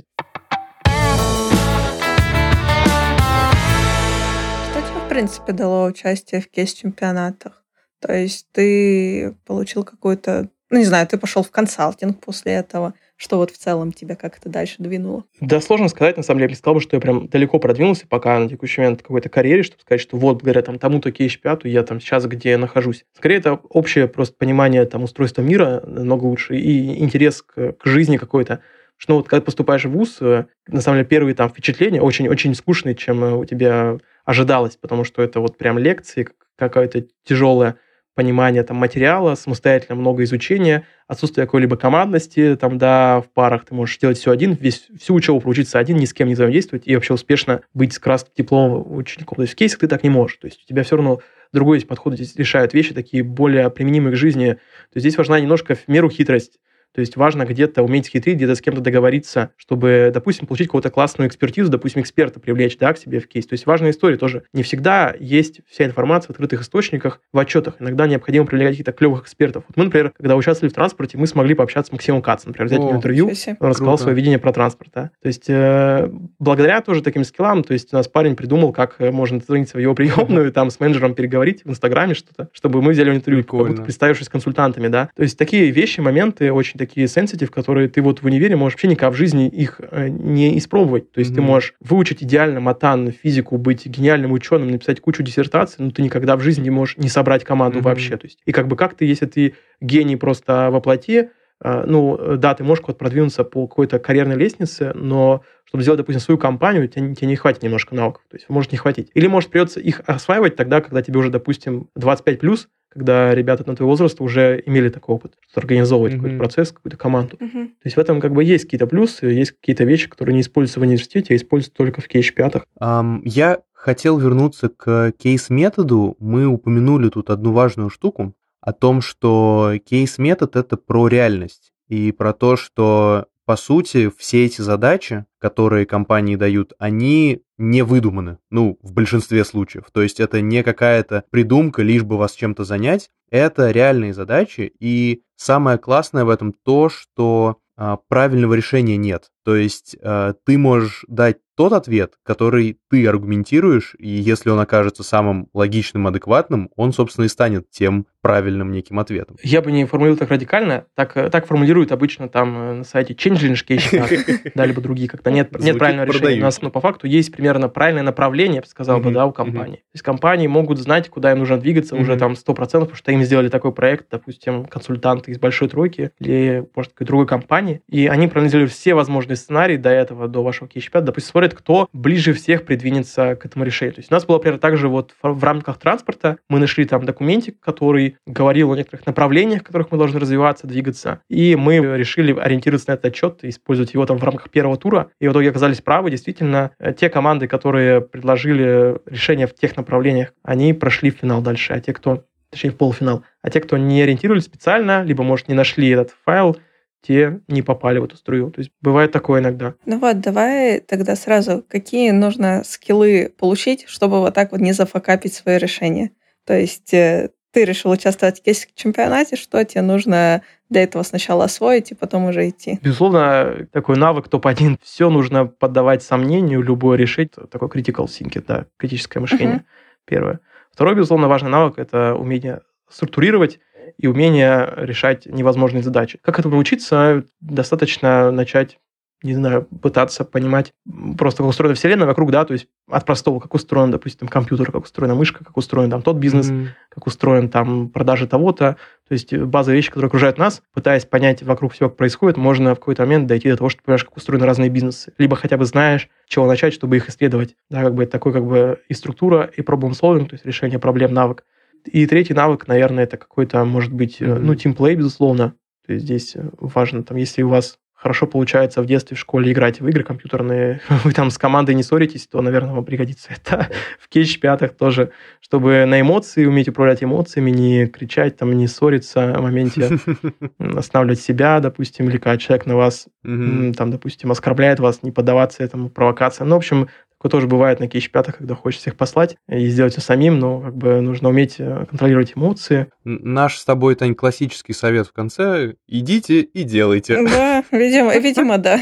Принципе, 5.18 5.52
дало 5.52 5.86
участие 5.86 6.40
в 6.40 6.48
кейс-чемпионатах. 6.48 7.64
То 8.00 8.12
есть 8.12 8.46
ты 8.52 9.34
получил 9.46 9.82
какую-то... 9.82 10.48
Ну, 10.70 10.78
не 10.78 10.84
знаю, 10.84 11.08
ты 11.08 11.18
пошел 11.18 11.42
в 11.42 11.50
консалтинг 11.50 12.20
после 12.20 12.52
этого. 12.52 12.94
Что 13.16 13.38
вот 13.38 13.50
в 13.50 13.58
целом 13.58 13.90
тебя 13.90 14.14
как-то 14.14 14.48
дальше 14.48 14.76
двинуло? 14.78 15.24
Да, 15.40 15.60
сложно 15.60 15.88
сказать. 15.88 16.16
На 16.16 16.22
самом 16.22 16.38
деле, 16.38 16.50
я 16.50 16.50
не 16.50 16.54
сказал 16.54 16.78
что 16.78 16.94
я 16.94 17.00
прям 17.00 17.26
далеко 17.26 17.58
продвинулся 17.58 18.06
пока 18.06 18.38
на 18.38 18.48
текущий 18.48 18.80
момент 18.80 19.02
какой-то 19.02 19.28
карьере, 19.28 19.64
чтобы 19.64 19.82
сказать, 19.82 20.00
что 20.00 20.16
вот, 20.16 20.34
благодаря 20.34 20.62
там 20.62 20.78
тому-то 20.78 21.10
кейс-чемпионату 21.10 21.66
я 21.66 21.82
там 21.82 22.00
сейчас 22.00 22.24
где 22.26 22.50
я 22.50 22.58
нахожусь. 22.58 23.04
Скорее, 23.16 23.38
это 23.38 23.54
общее 23.54 24.06
просто 24.06 24.36
понимание 24.36 24.84
там 24.84 25.02
устройства 25.02 25.42
мира 25.42 25.82
намного 25.84 26.26
лучше 26.26 26.56
и 26.56 27.02
интерес 27.02 27.42
к, 27.42 27.72
к 27.72 27.86
жизни 27.86 28.18
какой-то 28.18 28.60
что 28.98 29.12
ну, 29.12 29.18
вот 29.18 29.28
когда 29.28 29.44
поступаешь 29.44 29.84
в 29.84 29.90
ВУЗ, 29.90 30.18
э, 30.20 30.44
на 30.66 30.80
самом 30.80 30.98
деле 30.98 31.08
первые 31.08 31.34
там 31.34 31.48
впечатления 31.48 32.02
очень-очень 32.02 32.54
скучные, 32.54 32.94
чем 32.94 33.24
э, 33.24 33.32
у 33.32 33.44
тебя 33.44 33.98
ожидалось, 34.24 34.76
потому 34.76 35.04
что 35.04 35.22
это 35.22 35.40
вот 35.40 35.56
прям 35.56 35.78
лекции, 35.78 36.28
какое-то 36.56 37.06
тяжелое 37.24 37.76
понимание 38.16 38.64
там 38.64 38.76
материала, 38.76 39.36
самостоятельно 39.36 39.94
много 39.94 40.24
изучения, 40.24 40.84
отсутствие 41.06 41.46
какой-либо 41.46 41.76
командности, 41.76 42.56
там, 42.60 42.76
да, 42.76 43.20
в 43.20 43.32
парах 43.32 43.64
ты 43.64 43.74
можешь 43.76 43.96
делать 43.98 44.18
все 44.18 44.32
один, 44.32 44.54
весь, 44.54 44.88
всю 45.00 45.14
учебу 45.14 45.40
проучиться 45.40 45.78
один, 45.78 45.98
ни 45.98 46.04
с 46.04 46.12
кем 46.12 46.26
не 46.26 46.34
взаимодействовать 46.34 46.82
и 46.88 46.96
вообще 46.96 47.14
успешно 47.14 47.60
быть 47.74 47.92
с 47.92 48.00
красным 48.00 48.32
дипломом 48.36 48.92
учеником. 48.92 49.36
То 49.36 49.42
есть 49.42 49.52
в 49.52 49.56
кейсах 49.56 49.78
ты 49.78 49.86
так 49.86 50.02
не 50.02 50.10
можешь. 50.10 50.36
То 50.38 50.48
есть 50.48 50.64
у 50.64 50.66
тебя 50.66 50.82
все 50.82 50.96
равно 50.96 51.20
другой 51.52 51.76
есть 51.76 51.86
подход, 51.86 52.14
здесь 52.14 52.34
решают 52.34 52.74
вещи 52.74 52.92
такие 52.92 53.22
более 53.22 53.70
применимые 53.70 54.14
к 54.14 54.16
жизни. 54.16 54.54
То 54.54 54.96
есть 54.96 55.04
здесь 55.04 55.16
важна 55.16 55.38
немножко 55.38 55.76
в 55.76 55.86
меру 55.86 56.10
хитрость 56.10 56.58
то 56.94 57.00
есть 57.00 57.16
важно 57.16 57.44
где-то 57.44 57.82
уметь 57.82 58.08
хитрить, 58.08 58.36
где-то 58.36 58.54
с 58.54 58.60
кем-то 58.60 58.80
договориться, 58.80 59.50
чтобы, 59.56 60.10
допустим, 60.12 60.46
получить 60.46 60.68
какую-то 60.68 60.90
классную 60.90 61.28
экспертизу, 61.28 61.70
допустим, 61.70 62.02
эксперта 62.02 62.40
привлечь 62.40 62.76
да, 62.78 62.92
к 62.92 62.98
себе 62.98 63.20
в 63.20 63.28
кейс. 63.28 63.46
То 63.46 63.54
есть 63.54 63.66
важная 63.66 63.90
история 63.90 64.16
тоже. 64.16 64.44
Не 64.52 64.62
всегда 64.62 65.14
есть 65.18 65.60
вся 65.68 65.84
информация 65.84 66.28
в 66.28 66.30
открытых 66.30 66.62
источниках, 66.62 67.20
в 67.32 67.38
отчетах. 67.38 67.76
Иногда 67.78 68.06
необходимо 68.06 68.46
привлекать 68.46 68.74
каких-то 68.74 68.92
клевых 68.92 69.22
экспертов. 69.22 69.64
Вот 69.68 69.76
мы, 69.76 69.84
например, 69.84 70.12
когда 70.16 70.36
участвовали 70.36 70.70
в 70.70 70.74
транспорте, 70.74 71.18
мы 71.18 71.26
смогли 71.26 71.54
пообщаться 71.54 71.90
с 71.90 71.92
Максимом 71.92 72.22
Кацем, 72.22 72.50
например, 72.50 72.68
взять 72.68 72.80
О, 72.80 72.96
интервью, 72.96 73.26
он 73.26 73.32
рассказал 73.32 73.94
Круто. 73.94 74.02
свое 74.02 74.16
видение 74.16 74.38
про 74.38 74.52
транспорт. 74.52 74.90
Да? 74.94 75.10
То 75.22 75.28
есть 75.28 75.48
э, 75.48 76.10
благодаря 76.38 76.80
тоже 76.80 77.02
таким 77.02 77.24
скиллам, 77.24 77.62
то 77.64 77.72
есть 77.72 77.92
у 77.92 77.96
нас 77.96 78.08
парень 78.08 78.36
придумал, 78.36 78.72
как 78.72 78.96
э, 78.98 79.10
можно 79.10 79.40
звониться 79.40 79.76
в 79.76 79.80
его 79.80 79.94
приемную, 79.94 80.52
там 80.58 80.70
с 80.70 80.80
менеджером 80.80 81.14
переговорить 81.14 81.64
в 81.64 81.70
Инстаграме 81.70 82.14
что-то, 82.14 82.48
чтобы 82.52 82.82
мы 82.82 82.92
взяли 82.92 83.14
интервью, 83.14 83.44
представившись 83.44 84.28
консультантами, 84.28 84.88
да. 84.88 85.10
То 85.14 85.22
есть 85.22 85.38
такие 85.38 85.70
вещи, 85.70 86.00
моменты 86.00 86.52
очень 86.52 86.77
такие 86.78 87.06
sensitive, 87.06 87.48
которые 87.48 87.88
ты 87.88 88.00
вот 88.00 88.22
в 88.22 88.24
универе 88.24 88.56
можешь 88.56 88.74
вообще 88.74 88.88
никогда 88.88 89.10
в 89.10 89.16
жизни 89.16 89.48
их 89.48 89.80
э, 89.80 90.08
не 90.08 90.56
испробовать. 90.58 91.12
То 91.12 91.20
есть 91.20 91.32
mm-hmm. 91.32 91.34
ты 91.34 91.40
можешь 91.42 91.74
выучить 91.80 92.22
идеально 92.22 92.60
матан, 92.60 93.12
физику, 93.12 93.58
быть 93.58 93.86
гениальным 93.86 94.32
ученым, 94.32 94.70
написать 94.70 95.00
кучу 95.00 95.22
диссертаций, 95.22 95.84
но 95.84 95.90
ты 95.90 96.02
никогда 96.02 96.36
в 96.36 96.40
жизни 96.40 96.64
не 96.64 96.70
можешь 96.70 96.96
не 96.96 97.08
собрать 97.08 97.44
команду 97.44 97.80
mm-hmm. 97.80 97.82
вообще. 97.82 98.16
То 98.16 98.26
есть, 98.26 98.38
и 98.46 98.52
как 98.52 98.68
бы 98.68 98.76
как 98.76 98.94
ты, 98.94 99.04
если 99.04 99.26
ты 99.26 99.54
гений 99.80 100.16
просто 100.16 100.70
во 100.70 100.80
плоти, 100.80 101.30
э, 101.62 101.84
ну, 101.86 102.36
да, 102.36 102.54
ты 102.54 102.64
можешь 102.64 102.82
куда-то 102.82 102.98
продвинуться 102.98 103.44
по 103.44 103.66
какой-то 103.66 103.98
карьерной 103.98 104.36
лестнице, 104.36 104.92
но 104.94 105.42
чтобы 105.64 105.82
сделать, 105.82 105.98
допустим, 105.98 106.20
свою 106.20 106.38
компанию, 106.38 106.88
тебе, 106.88 107.14
тебе 107.14 107.26
не 107.26 107.36
хватит 107.36 107.62
немножко 107.62 107.94
навыков, 107.94 108.22
то 108.30 108.36
есть 108.36 108.48
может 108.48 108.72
не 108.72 108.78
хватить. 108.78 109.10
Или 109.14 109.26
может 109.26 109.50
придется 109.50 109.80
их 109.80 110.00
осваивать 110.06 110.56
тогда, 110.56 110.80
когда 110.80 111.02
тебе 111.02 111.18
уже, 111.18 111.30
допустим, 111.30 111.88
25 111.94 112.40
плюс, 112.40 112.68
когда 112.88 113.34
ребята 113.34 113.64
на 113.66 113.76
твой 113.76 113.86
возраст 113.86 114.20
уже 114.20 114.62
имели 114.64 114.88
такой 114.88 115.16
опыт, 115.16 115.34
что 115.50 115.60
организовывать 115.60 116.12
mm-hmm. 116.12 116.16
какой-то 116.16 116.38
процесс, 116.38 116.72
какую-то 116.72 116.96
команду. 116.96 117.36
Mm-hmm. 117.36 117.66
То 117.66 117.84
есть 117.84 117.96
в 117.96 118.00
этом 118.00 118.20
как 118.20 118.32
бы 118.32 118.42
есть 118.42 118.64
какие-то 118.64 118.86
плюсы, 118.86 119.26
есть 119.26 119.52
какие-то 119.52 119.84
вещи, 119.84 120.08
которые 120.08 120.34
не 120.34 120.40
используются 120.40 120.80
в 120.80 120.82
университете, 120.82 121.34
а 121.34 121.36
используются 121.36 121.76
только 121.76 122.00
в 122.00 122.08
кейс-пятах. 122.08 122.64
Um, 122.80 123.20
я 123.24 123.60
хотел 123.72 124.18
вернуться 124.18 124.68
к 124.68 125.12
кейс-методу. 125.18 126.16
Мы 126.18 126.46
упомянули 126.46 127.08
тут 127.08 127.30
одну 127.30 127.52
важную 127.52 127.90
штуку 127.90 128.34
о 128.60 128.72
том, 128.72 129.00
что 129.00 129.74
кейс-метод— 129.84 130.56
это 130.56 130.76
про 130.76 131.08
реальность 131.08 131.72
и 131.88 132.12
про 132.12 132.32
то, 132.32 132.56
что 132.56 133.26
по 133.48 133.56
сути, 133.56 134.12
все 134.18 134.44
эти 134.44 134.60
задачи, 134.60 135.24
которые 135.38 135.86
компании 135.86 136.36
дают, 136.36 136.74
они 136.78 137.40
не 137.56 137.80
выдуманы, 137.80 138.36
ну, 138.50 138.78
в 138.82 138.92
большинстве 138.92 139.42
случаев. 139.42 139.84
То 139.90 140.02
есть 140.02 140.20
это 140.20 140.42
не 140.42 140.62
какая-то 140.62 141.24
придумка, 141.30 141.80
лишь 141.82 142.02
бы 142.02 142.18
вас 142.18 142.32
чем-то 142.32 142.64
занять. 142.64 143.08
Это 143.30 143.70
реальные 143.70 144.12
задачи, 144.12 144.70
и 144.78 145.22
самое 145.36 145.78
классное 145.78 146.26
в 146.26 146.28
этом 146.28 146.52
то, 146.52 146.90
что 146.90 147.56
а, 147.74 147.96
правильного 147.96 148.52
решения 148.52 148.98
нет. 148.98 149.30
То 149.48 149.56
есть 149.56 149.96
а, 150.02 150.34
ты 150.44 150.58
можешь 150.58 151.06
дать 151.08 151.38
тот 151.58 151.72
ответ, 151.72 152.12
который 152.22 152.78
ты 152.88 153.04
аргументируешь, 153.08 153.96
и 153.98 154.06
если 154.06 154.48
он 154.48 154.60
окажется 154.60 155.02
самым 155.02 155.48
логичным, 155.52 156.06
адекватным, 156.06 156.70
он, 156.76 156.92
собственно, 156.92 157.24
и 157.24 157.28
станет 157.28 157.68
тем 157.68 158.06
правильным 158.20 158.70
неким 158.70 159.00
ответом. 159.00 159.36
Я 159.42 159.60
бы 159.60 159.72
не 159.72 159.84
формулировал 159.84 160.18
так 160.18 160.30
радикально. 160.30 160.84
Так, 160.94 161.16
э, 161.16 161.30
так 161.30 161.46
формулируют 161.46 161.90
обычно 161.90 162.28
там 162.28 162.56
э, 162.56 162.72
на 162.74 162.84
сайте 162.84 163.14
Change 163.14 164.52
да, 164.54 164.66
либо 164.66 164.80
другие 164.80 165.08
как-то. 165.08 165.32
Нет, 165.32 165.50
нет 165.58 165.78
правильного 165.78 166.06
решения. 166.06 166.38
У 166.38 166.44
нас, 166.44 166.62
ну, 166.62 166.70
по 166.70 166.80
факту, 166.80 167.08
есть 167.08 167.32
примерно 167.32 167.68
правильное 167.68 168.04
направление, 168.04 168.56
я 168.56 168.60
бы 168.60 168.68
сказал 168.68 169.00
бы, 169.00 169.10
да, 169.10 169.26
у 169.26 169.32
компании. 169.32 169.76
То 169.78 169.94
есть 169.94 170.04
компании 170.04 170.46
могут 170.46 170.78
знать, 170.78 171.08
куда 171.08 171.32
им 171.32 171.40
нужно 171.40 171.58
двигаться 171.58 171.96
уже 171.96 172.16
там 172.16 172.34
100%, 172.34 172.54
потому 172.54 172.94
что 172.94 173.10
им 173.10 173.24
сделали 173.24 173.48
такой 173.48 173.72
проект, 173.72 174.06
допустим, 174.12 174.64
консультанты 174.66 175.32
из 175.32 175.40
большой 175.40 175.68
тройки 175.68 176.12
или, 176.20 176.68
может, 176.76 176.92
какой-то 176.92 177.08
другой 177.08 177.26
компании, 177.26 177.82
и 177.88 178.06
они 178.06 178.28
проанализировали 178.28 178.68
все 178.68 178.94
возможные 178.94 179.36
сценарий 179.38 179.76
до 179.76 179.90
этого, 179.90 180.28
до 180.28 180.42
вашего 180.42 180.68
кейс-чемпионата, 180.68 181.06
допустим, 181.06 181.30
смотрят, 181.30 181.54
кто 181.54 181.88
ближе 181.92 182.32
всех 182.32 182.64
придвинется 182.64 183.36
к 183.36 183.46
этому 183.46 183.64
решению. 183.64 183.94
То 183.94 184.00
есть 184.00 184.10
у 184.10 184.14
нас 184.14 184.24
было, 184.24 184.36
например, 184.36 184.58
также 184.58 184.88
вот 184.88 185.14
в 185.22 185.44
рамках 185.44 185.78
транспорта 185.78 186.38
мы 186.48 186.58
нашли 186.58 186.84
там 186.84 187.04
документик, 187.04 187.58
который 187.60 188.16
говорил 188.26 188.72
о 188.72 188.76
некоторых 188.76 189.06
направлениях, 189.06 189.62
в 189.62 189.64
которых 189.64 189.90
мы 189.90 189.98
должны 189.98 190.20
развиваться, 190.20 190.66
двигаться, 190.66 191.20
и 191.28 191.56
мы 191.56 191.76
решили 191.76 192.36
ориентироваться 192.38 192.90
на 192.90 192.94
этот 192.94 193.06
отчет, 193.06 193.38
использовать 193.42 193.94
его 193.94 194.06
там 194.06 194.18
в 194.18 194.24
рамках 194.24 194.50
первого 194.50 194.76
тура, 194.76 195.10
и 195.20 195.28
в 195.28 195.32
итоге 195.32 195.50
оказались 195.50 195.80
правы, 195.80 196.10
действительно, 196.10 196.72
э, 196.78 196.92
те 196.92 197.08
команды, 197.08 197.46
которые 197.46 198.00
предложили 198.00 198.98
решение 199.06 199.46
в 199.46 199.54
тех 199.54 199.76
направлениях, 199.76 200.32
они 200.42 200.72
прошли 200.74 201.10
в 201.10 201.16
финал 201.16 201.40
дальше, 201.40 201.72
а 201.72 201.80
те, 201.80 201.92
кто 201.92 202.24
точнее, 202.50 202.70
в 202.70 202.76
полуфинал. 202.76 203.24
А 203.42 203.50
те, 203.50 203.60
кто 203.60 203.76
не 203.76 204.02
ориентировались 204.02 204.44
специально, 204.44 205.02
либо, 205.02 205.22
может, 205.22 205.48
не 205.48 205.54
нашли 205.54 205.90
этот 205.90 206.14
файл, 206.24 206.56
те 207.02 207.40
не 207.48 207.62
попали 207.62 207.98
в 207.98 208.04
эту 208.04 208.16
струю. 208.16 208.50
То 208.50 208.60
есть 208.60 208.70
бывает 208.80 209.12
такое 209.12 209.40
иногда. 209.40 209.74
Ну 209.86 209.98
вот, 209.98 210.20
давай 210.20 210.80
тогда 210.80 211.16
сразу, 211.16 211.64
какие 211.68 212.10
нужно 212.10 212.62
скиллы 212.64 213.32
получить, 213.38 213.84
чтобы 213.86 214.20
вот 214.20 214.34
так 214.34 214.52
вот 214.52 214.60
не 214.60 214.72
зафакапить 214.72 215.34
свое 215.34 215.58
решение? 215.58 216.10
То 216.44 216.58
есть 216.58 216.92
э, 216.94 217.30
ты 217.52 217.64
решил 217.64 217.90
участвовать 217.90 218.42
в 218.44 218.74
чемпионате, 218.74 219.36
что 219.36 219.64
тебе 219.64 219.82
нужно 219.82 220.42
для 220.68 220.82
этого 220.82 221.02
сначала 221.02 221.44
освоить 221.44 221.90
и 221.90 221.94
потом 221.94 222.26
уже 222.26 222.48
идти? 222.48 222.78
Безусловно, 222.82 223.66
такой 223.72 223.96
навык 223.96 224.28
топ-1. 224.28 224.78
Все 224.82 225.10
нужно 225.10 225.46
поддавать 225.46 226.02
сомнению, 226.02 226.62
любое 226.62 226.98
решить. 226.98 227.32
Такой 227.50 227.68
critical 227.68 228.06
thinking, 228.06 228.44
да, 228.46 228.66
критическое 228.76 229.20
мышление. 229.20 229.56
Uh-huh. 229.56 230.04
Первое. 230.04 230.40
Второй, 230.72 230.94
безусловно, 230.94 231.28
важный 231.28 231.50
навык– 231.50 231.74
это 231.78 232.14
умение 232.14 232.60
структурировать 232.88 233.60
и 233.96 234.06
умение 234.06 234.72
решать 234.76 235.26
невозможные 235.26 235.82
задачи. 235.82 236.18
Как 236.22 236.38
этому 236.38 236.54
научиться? 236.54 237.24
Достаточно 237.40 238.30
начать 238.30 238.78
не 239.22 239.34
знаю, 239.34 239.64
пытаться 239.82 240.24
понимать 240.24 240.72
просто, 241.16 241.42
как 241.42 241.50
устроена 241.50 241.74
Вселенная 241.74 242.06
вокруг, 242.06 242.30
да, 242.30 242.44
то 242.44 242.52
есть 242.52 242.68
от 242.88 243.04
простого, 243.04 243.40
как 243.40 243.52
устроен, 243.52 243.90
допустим, 243.90 244.28
компьютер, 244.28 244.70
как 244.70 244.84
устроена 244.84 245.16
мышка, 245.16 245.44
как 245.44 245.56
устроен 245.56 245.90
там 245.90 246.02
тот 246.02 246.16
бизнес, 246.16 246.48
mm-hmm. 246.48 246.68
как 246.90 247.06
устроен 247.06 247.48
там 247.48 247.88
продажи 247.88 248.28
того-то, 248.28 248.76
то 249.08 249.12
есть 249.12 249.34
базовые 249.34 249.78
вещи, 249.78 249.88
которые 249.88 250.06
окружают 250.06 250.38
нас, 250.38 250.62
пытаясь 250.72 251.04
понять 251.04 251.42
вокруг 251.42 251.72
всего, 251.72 251.88
как 251.88 251.98
происходит, 251.98 252.36
можно 252.36 252.76
в 252.76 252.78
какой-то 252.78 253.02
момент 253.02 253.26
дойти 253.26 253.50
до 253.50 253.56
того, 253.56 253.70
что 253.70 253.82
понимаешь, 253.82 254.04
как 254.04 254.16
устроены 254.16 254.46
разные 254.46 254.70
бизнесы, 254.70 255.12
либо 255.18 255.34
хотя 255.34 255.56
бы 255.56 255.64
знаешь, 255.64 256.08
чего 256.28 256.46
начать, 256.46 256.72
чтобы 256.72 256.96
их 256.96 257.08
исследовать, 257.08 257.56
да, 257.70 257.82
как 257.82 257.94
бы 257.94 258.04
это 258.04 258.12
такой 258.12 258.32
как 258.32 258.44
бы 258.44 258.80
и 258.88 258.94
структура, 258.94 259.50
и 259.56 259.62
problem 259.62 259.90
solving, 259.90 260.26
то 260.26 260.34
есть 260.34 260.46
решение 260.46 260.78
проблем, 260.78 261.12
навык. 261.12 261.44
И 261.84 262.06
третий 262.06 262.34
навык, 262.34 262.68
наверное, 262.68 263.04
это 263.04 263.16
какой-то, 263.16 263.64
может 263.64 263.92
быть, 263.92 264.20
mm-hmm. 264.20 264.38
ну, 264.38 264.54
тимплей, 264.54 264.94
безусловно, 264.94 265.54
то 265.86 265.92
есть 265.92 266.04
здесь 266.04 266.36
важно, 266.58 267.02
там, 267.02 267.16
если 267.16 267.42
у 267.42 267.48
вас 267.48 267.78
хорошо 267.98 268.28
получается 268.28 268.80
в 268.80 268.86
детстве 268.86 269.16
в 269.16 269.20
школе 269.20 269.50
играть 269.50 269.80
в 269.80 269.88
игры 269.88 270.04
компьютерные, 270.04 270.80
вы 271.04 271.12
там 271.12 271.30
с 271.30 271.38
командой 271.38 271.74
не 271.74 271.82
ссоритесь, 271.82 272.28
то, 272.28 272.40
наверное, 272.40 272.74
вам 272.74 272.84
пригодится 272.84 273.30
это 273.32 273.68
в 273.98 274.08
кейч 274.08 274.38
пятых 274.38 274.76
тоже, 274.76 275.10
чтобы 275.40 275.84
на 275.84 276.00
эмоции 276.00 276.46
уметь 276.46 276.68
управлять 276.68 277.02
эмоциями, 277.02 277.50
не 277.50 277.86
кричать, 277.86 278.36
там, 278.36 278.52
не 278.52 278.68
ссориться 278.68 279.34
в 279.36 279.42
моменте, 279.42 279.98
останавливать 280.58 281.20
себя, 281.20 281.58
допустим, 281.60 282.08
или 282.08 282.18
когда 282.18 282.38
человек 282.38 282.66
на 282.66 282.76
вас, 282.76 283.08
там, 283.24 283.90
допустим, 283.90 284.30
оскорбляет 284.30 284.78
вас, 284.78 285.02
не 285.02 285.10
поддаваться 285.10 285.64
этому 285.64 285.90
провокациям. 285.90 286.50
Ну, 286.50 286.54
в 286.54 286.58
общем, 286.58 286.88
Такое 287.18 287.30
тоже 287.30 287.48
бывает 287.48 287.80
на 287.80 287.88
кейч 287.88 288.12
пятых, 288.12 288.38
когда 288.38 288.54
хочется 288.54 288.90
их 288.90 288.96
послать 288.96 289.36
и 289.48 289.66
сделать 289.66 289.92
все 289.92 290.00
самим, 290.00 290.38
но 290.38 290.60
как 290.60 290.76
бы 290.76 291.00
нужно 291.00 291.30
уметь 291.30 291.56
э, 291.58 291.84
контролировать 291.90 292.34
эмоции. 292.36 292.92
Наш 293.02 293.58
с 293.58 293.64
тобой, 293.64 293.96
Тань, 293.96 294.14
классический 294.14 294.72
совет 294.72 295.08
в 295.08 295.12
конце– 295.12 295.74
идите 295.88 296.42
и 296.42 296.62
делайте. 296.62 297.24
Да, 297.24 297.64
видимо, 297.72 298.16
видимо 298.18 298.58
да. 298.58 298.80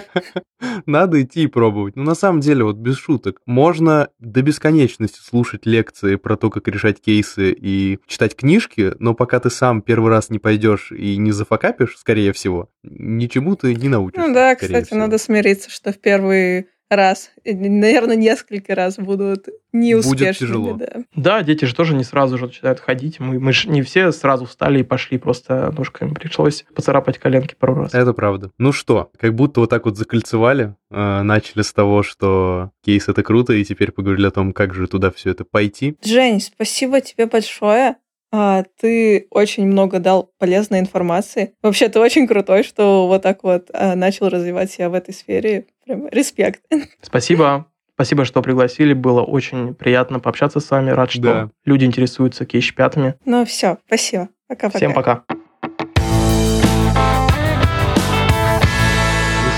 Надо 0.86 1.22
идти 1.22 1.44
и 1.44 1.46
пробовать. 1.46 1.94
Но 1.94 2.02
на 2.02 2.14
самом 2.14 2.40
деле, 2.40 2.64
вот 2.64 2.76
без 2.76 2.96
шуток, 2.96 3.40
можно 3.46 4.08
до 4.18 4.42
бесконечности 4.42 5.20
слушать 5.20 5.64
лекции 5.64 6.16
про 6.16 6.36
то, 6.36 6.50
как 6.50 6.66
решать 6.66 7.00
кейсы 7.00 7.52
и 7.52 8.00
читать 8.08 8.34
книжки, 8.34 8.92
но 8.98 9.14
пока 9.14 9.38
ты 9.38 9.50
сам 9.50 9.82
первый 9.82 10.10
раз 10.10 10.30
не 10.30 10.40
пойдешь 10.40 10.90
и 10.90 11.16
не 11.16 11.30
зафакапишь, 11.30 11.96
скорее 11.96 12.32
всего, 12.32 12.70
ничему 12.82 13.54
ты 13.54 13.74
не 13.74 13.88
научишься. 13.88 14.26
Ну 14.26 14.34
да, 14.34 14.56
кстати, 14.56 14.86
всего. 14.86 14.98
надо 14.98 15.18
смириться, 15.18 15.70
что 15.70 15.92
в 15.92 15.98
первый 15.98 16.66
раз, 16.96 17.30
наверное, 17.44 18.16
несколько 18.16 18.74
раз 18.74 18.96
будут 18.96 19.48
неуспешными. 19.72 20.28
Будет 20.28 20.38
тяжело. 20.38 20.72
Да. 20.74 21.04
да, 21.14 21.42
дети 21.42 21.64
же 21.64 21.74
тоже 21.74 21.94
не 21.94 22.04
сразу 22.04 22.38
же 22.38 22.46
начинают 22.46 22.80
ходить. 22.80 23.20
Мы, 23.20 23.40
мы 23.40 23.52
же 23.52 23.68
не 23.68 23.82
все 23.82 24.12
сразу 24.12 24.46
встали 24.46 24.80
и 24.80 24.82
пошли, 24.82 25.18
просто 25.18 25.72
ножками 25.76 26.12
пришлось 26.12 26.64
поцарапать 26.74 27.18
коленки 27.18 27.54
пару 27.58 27.74
раз. 27.74 27.94
Это 27.94 28.12
правда. 28.12 28.50
Ну 28.58 28.72
что, 28.72 29.10
как 29.18 29.34
будто 29.34 29.60
вот 29.60 29.70
так 29.70 29.84
вот 29.84 29.96
закольцевали. 29.96 30.74
Э, 30.90 31.22
начали 31.22 31.62
с 31.62 31.72
того, 31.72 32.02
что 32.02 32.70
кейс 32.84 33.08
это 33.08 33.22
круто, 33.22 33.54
и 33.54 33.64
теперь 33.64 33.92
поговорили 33.92 34.26
о 34.26 34.30
том, 34.30 34.52
как 34.52 34.74
же 34.74 34.86
туда 34.86 35.10
все 35.10 35.30
это 35.30 35.44
пойти. 35.44 35.96
Жень, 36.04 36.40
спасибо 36.40 37.00
тебе 37.00 37.26
большое. 37.26 37.96
А, 38.34 38.64
ты 38.80 39.26
очень 39.30 39.66
много 39.66 39.98
дал 39.98 40.30
полезной 40.38 40.80
информации. 40.80 41.52
Вообще, 41.62 41.90
ты 41.90 42.00
очень 42.00 42.26
крутой, 42.26 42.62
что 42.62 43.06
вот 43.06 43.20
так 43.20 43.44
вот 43.44 43.70
а, 43.74 43.94
начал 43.94 44.30
развивать 44.30 44.72
себя 44.72 44.88
в 44.88 44.94
этой 44.94 45.12
сфере. 45.12 45.66
Прям 45.84 46.08
респект. 46.08 46.62
Спасибо. 47.02 47.66
Спасибо, 47.94 48.24
что 48.24 48.40
пригласили. 48.40 48.94
Было 48.94 49.20
очень 49.20 49.74
приятно 49.74 50.18
пообщаться 50.18 50.60
с 50.60 50.70
вами. 50.70 50.90
Рад, 50.90 51.10
что 51.10 51.22
да. 51.22 51.50
люди 51.66 51.84
интересуются 51.84 52.46
кейш-пятами. 52.46 53.16
Ну 53.26 53.44
все, 53.44 53.76
спасибо. 53.86 54.30
Пока-пока. 54.48 54.78
Всем 54.78 54.94
пока. 54.94 55.24
Ну 55.28 55.36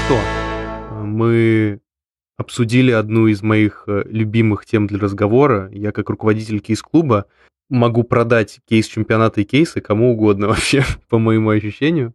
что, 0.04 0.18
мы 1.04 1.78
обсудили 2.36 2.90
одну 2.90 3.28
из 3.28 3.40
моих 3.40 3.84
э, 3.86 4.02
любимых 4.06 4.66
тем 4.66 4.88
для 4.88 4.98
разговора. 4.98 5.70
Я 5.72 5.92
как 5.92 6.10
руководитель 6.10 6.58
кейс-клуба 6.58 7.26
могу 7.68 8.02
продать 8.04 8.60
кейс 8.68 8.86
чемпионата 8.86 9.40
и 9.40 9.44
кейсы 9.44 9.80
кому 9.80 10.12
угодно 10.12 10.48
вообще, 10.48 10.84
по 11.08 11.18
моему 11.18 11.50
ощущению. 11.50 12.14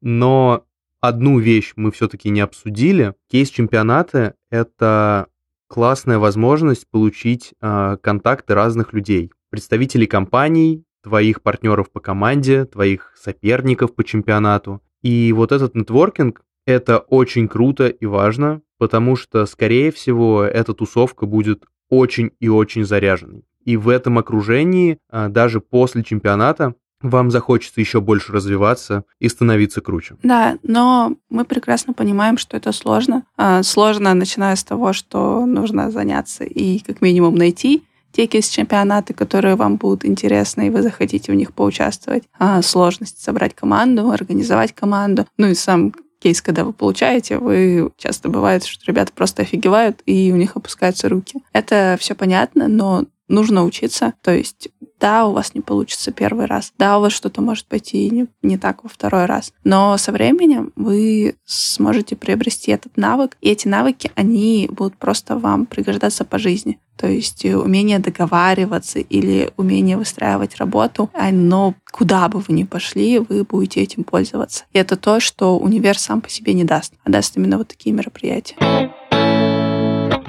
Но 0.00 0.64
одну 1.00 1.38
вещь 1.38 1.72
мы 1.76 1.90
все-таки 1.90 2.30
не 2.30 2.40
обсудили. 2.40 3.14
Кейс 3.30 3.50
чемпионата— 3.50 4.34
это 4.50 5.28
классная 5.68 6.18
возможность 6.18 6.88
получить 6.90 7.54
э, 7.60 7.96
контакты 8.02 8.54
разных 8.54 8.92
людей. 8.92 9.30
Представителей 9.50 10.06
компаний, 10.06 10.84
твоих 11.02 11.42
партнеров 11.42 11.90
по 11.90 12.00
команде, 12.00 12.64
твоих 12.64 13.12
соперников 13.16 13.94
по 13.94 14.04
чемпионату. 14.04 14.80
И 15.02 15.32
вот 15.32 15.52
этот 15.52 15.74
нетворкинг— 15.74 16.42
это 16.66 16.98
очень 16.98 17.48
круто 17.48 17.88
и 17.88 18.06
важно, 18.06 18.62
потому 18.78 19.16
что, 19.16 19.46
скорее 19.46 19.90
всего, 19.90 20.44
эта 20.44 20.74
тусовка 20.74 21.26
будет 21.26 21.64
очень 21.88 22.30
и 22.38 22.48
очень 22.48 22.84
заряженной. 22.84 23.44
И 23.64 23.76
в 23.76 23.88
этом 23.88 24.18
окружении, 24.18 24.98
а, 25.10 25.28
даже 25.28 25.60
после 25.60 26.02
чемпионата, 26.02 26.74
вам 27.02 27.30
захочется 27.30 27.80
еще 27.80 28.00
больше 28.00 28.32
развиваться 28.32 29.04
и 29.18 29.28
становиться 29.28 29.80
круче. 29.80 30.16
Да, 30.22 30.58
но 30.62 31.16
мы 31.30 31.44
прекрасно 31.44 31.92
понимаем, 31.92 32.38
что 32.38 32.56
это 32.56 32.72
сложно. 32.72 33.24
А, 33.36 33.62
сложно, 33.62 34.14
начиная 34.14 34.56
с 34.56 34.64
того, 34.64 34.92
что 34.92 35.44
нужно 35.44 35.90
заняться 35.90 36.44
и 36.44 36.78
как 36.78 37.00
минимум 37.00 37.34
найти 37.34 37.82
те 38.12 38.26
кейс-чемпионаты, 38.26 39.14
которые 39.14 39.56
вам 39.56 39.76
будут 39.76 40.04
интересны, 40.04 40.66
и 40.66 40.70
вы 40.70 40.82
захотите 40.82 41.32
в 41.32 41.34
них 41.34 41.52
поучаствовать. 41.54 42.24
А 42.38 42.60
сложность 42.62 43.22
собрать 43.22 43.54
команду, 43.54 44.10
организовать 44.10 44.74
команду. 44.74 45.26
Ну 45.38 45.48
и 45.48 45.54
сам 45.54 45.94
кейс, 46.22 46.40
когда 46.40 46.64
вы 46.64 46.72
получаете, 46.72 47.38
вы 47.38 47.90
часто 47.96 48.28
бывает, 48.28 48.64
что 48.64 48.84
ребята 48.86 49.12
просто 49.12 49.42
офигевают, 49.42 50.02
и 50.06 50.30
у 50.32 50.36
них 50.36 50.56
опускаются 50.56 51.08
руки. 51.08 51.40
Это 51.52 51.96
все 51.98 52.14
понятно, 52.14 52.68
но 52.68 53.06
нужно 53.32 53.64
учиться. 53.64 54.14
То 54.22 54.32
есть, 54.32 54.68
да, 55.00 55.26
у 55.26 55.32
вас 55.32 55.54
не 55.54 55.60
получится 55.60 56.12
первый 56.12 56.46
раз, 56.46 56.72
да, 56.78 56.98
у 56.98 57.00
вас 57.00 57.12
что-то 57.12 57.42
может 57.42 57.66
пойти 57.66 58.08
не, 58.10 58.26
не 58.42 58.56
так 58.56 58.84
во 58.84 58.88
второй 58.88 59.24
раз, 59.24 59.52
но 59.64 59.96
со 59.98 60.12
временем 60.12 60.72
вы 60.76 61.34
сможете 61.44 62.14
приобрести 62.14 62.70
этот 62.70 62.96
навык, 62.96 63.36
и 63.40 63.50
эти 63.50 63.66
навыки, 63.66 64.12
они 64.14 64.68
будут 64.70 64.96
просто 64.96 65.36
вам 65.36 65.66
пригождаться 65.66 66.24
по 66.24 66.38
жизни. 66.38 66.78
То 66.96 67.08
есть 67.08 67.44
умение 67.44 67.98
договариваться 67.98 69.00
или 69.00 69.50
умение 69.56 69.96
выстраивать 69.96 70.56
работу, 70.56 71.10
оно 71.14 71.74
куда 71.90 72.28
бы 72.28 72.38
вы 72.38 72.54
ни 72.54 72.64
пошли, 72.64 73.18
вы 73.18 73.44
будете 73.44 73.80
этим 73.80 74.04
пользоваться. 74.04 74.64
И 74.72 74.78
это 74.78 74.96
то, 74.96 75.18
что 75.18 75.58
универ 75.58 75.98
сам 75.98 76.20
по 76.20 76.28
себе 76.28 76.52
не 76.52 76.64
даст, 76.64 76.94
а 77.02 77.10
даст 77.10 77.36
именно 77.36 77.58
вот 77.58 77.68
такие 77.68 77.94
мероприятия. 77.94 78.92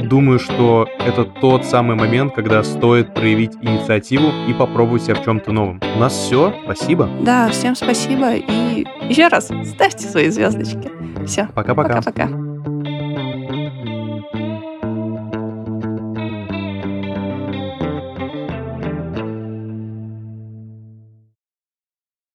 Думаю, 0.03 0.39
что 0.39 0.87
это 0.99 1.23
тот 1.23 1.65
самый 1.65 1.95
момент, 1.95 2.33
когда 2.35 2.63
стоит 2.63 3.13
проявить 3.13 3.53
инициативу 3.61 4.31
и 4.47 4.53
попробовать 4.53 5.03
себя 5.03 5.15
в 5.15 5.23
чем-то 5.23 5.51
новом. 5.51 5.81
У 5.95 5.99
нас 5.99 6.13
все. 6.13 6.53
Спасибо. 6.65 7.09
Да, 7.21 7.49
всем 7.49 7.75
спасибо. 7.75 8.33
И 8.35 8.85
еще 9.09 9.27
раз 9.27 9.49
ставьте 9.65 10.07
свои 10.07 10.29
звездочки. 10.29 10.91
Все. 11.25 11.47
Пока-пока. 11.53 12.01
Пока-пока. 12.01 12.42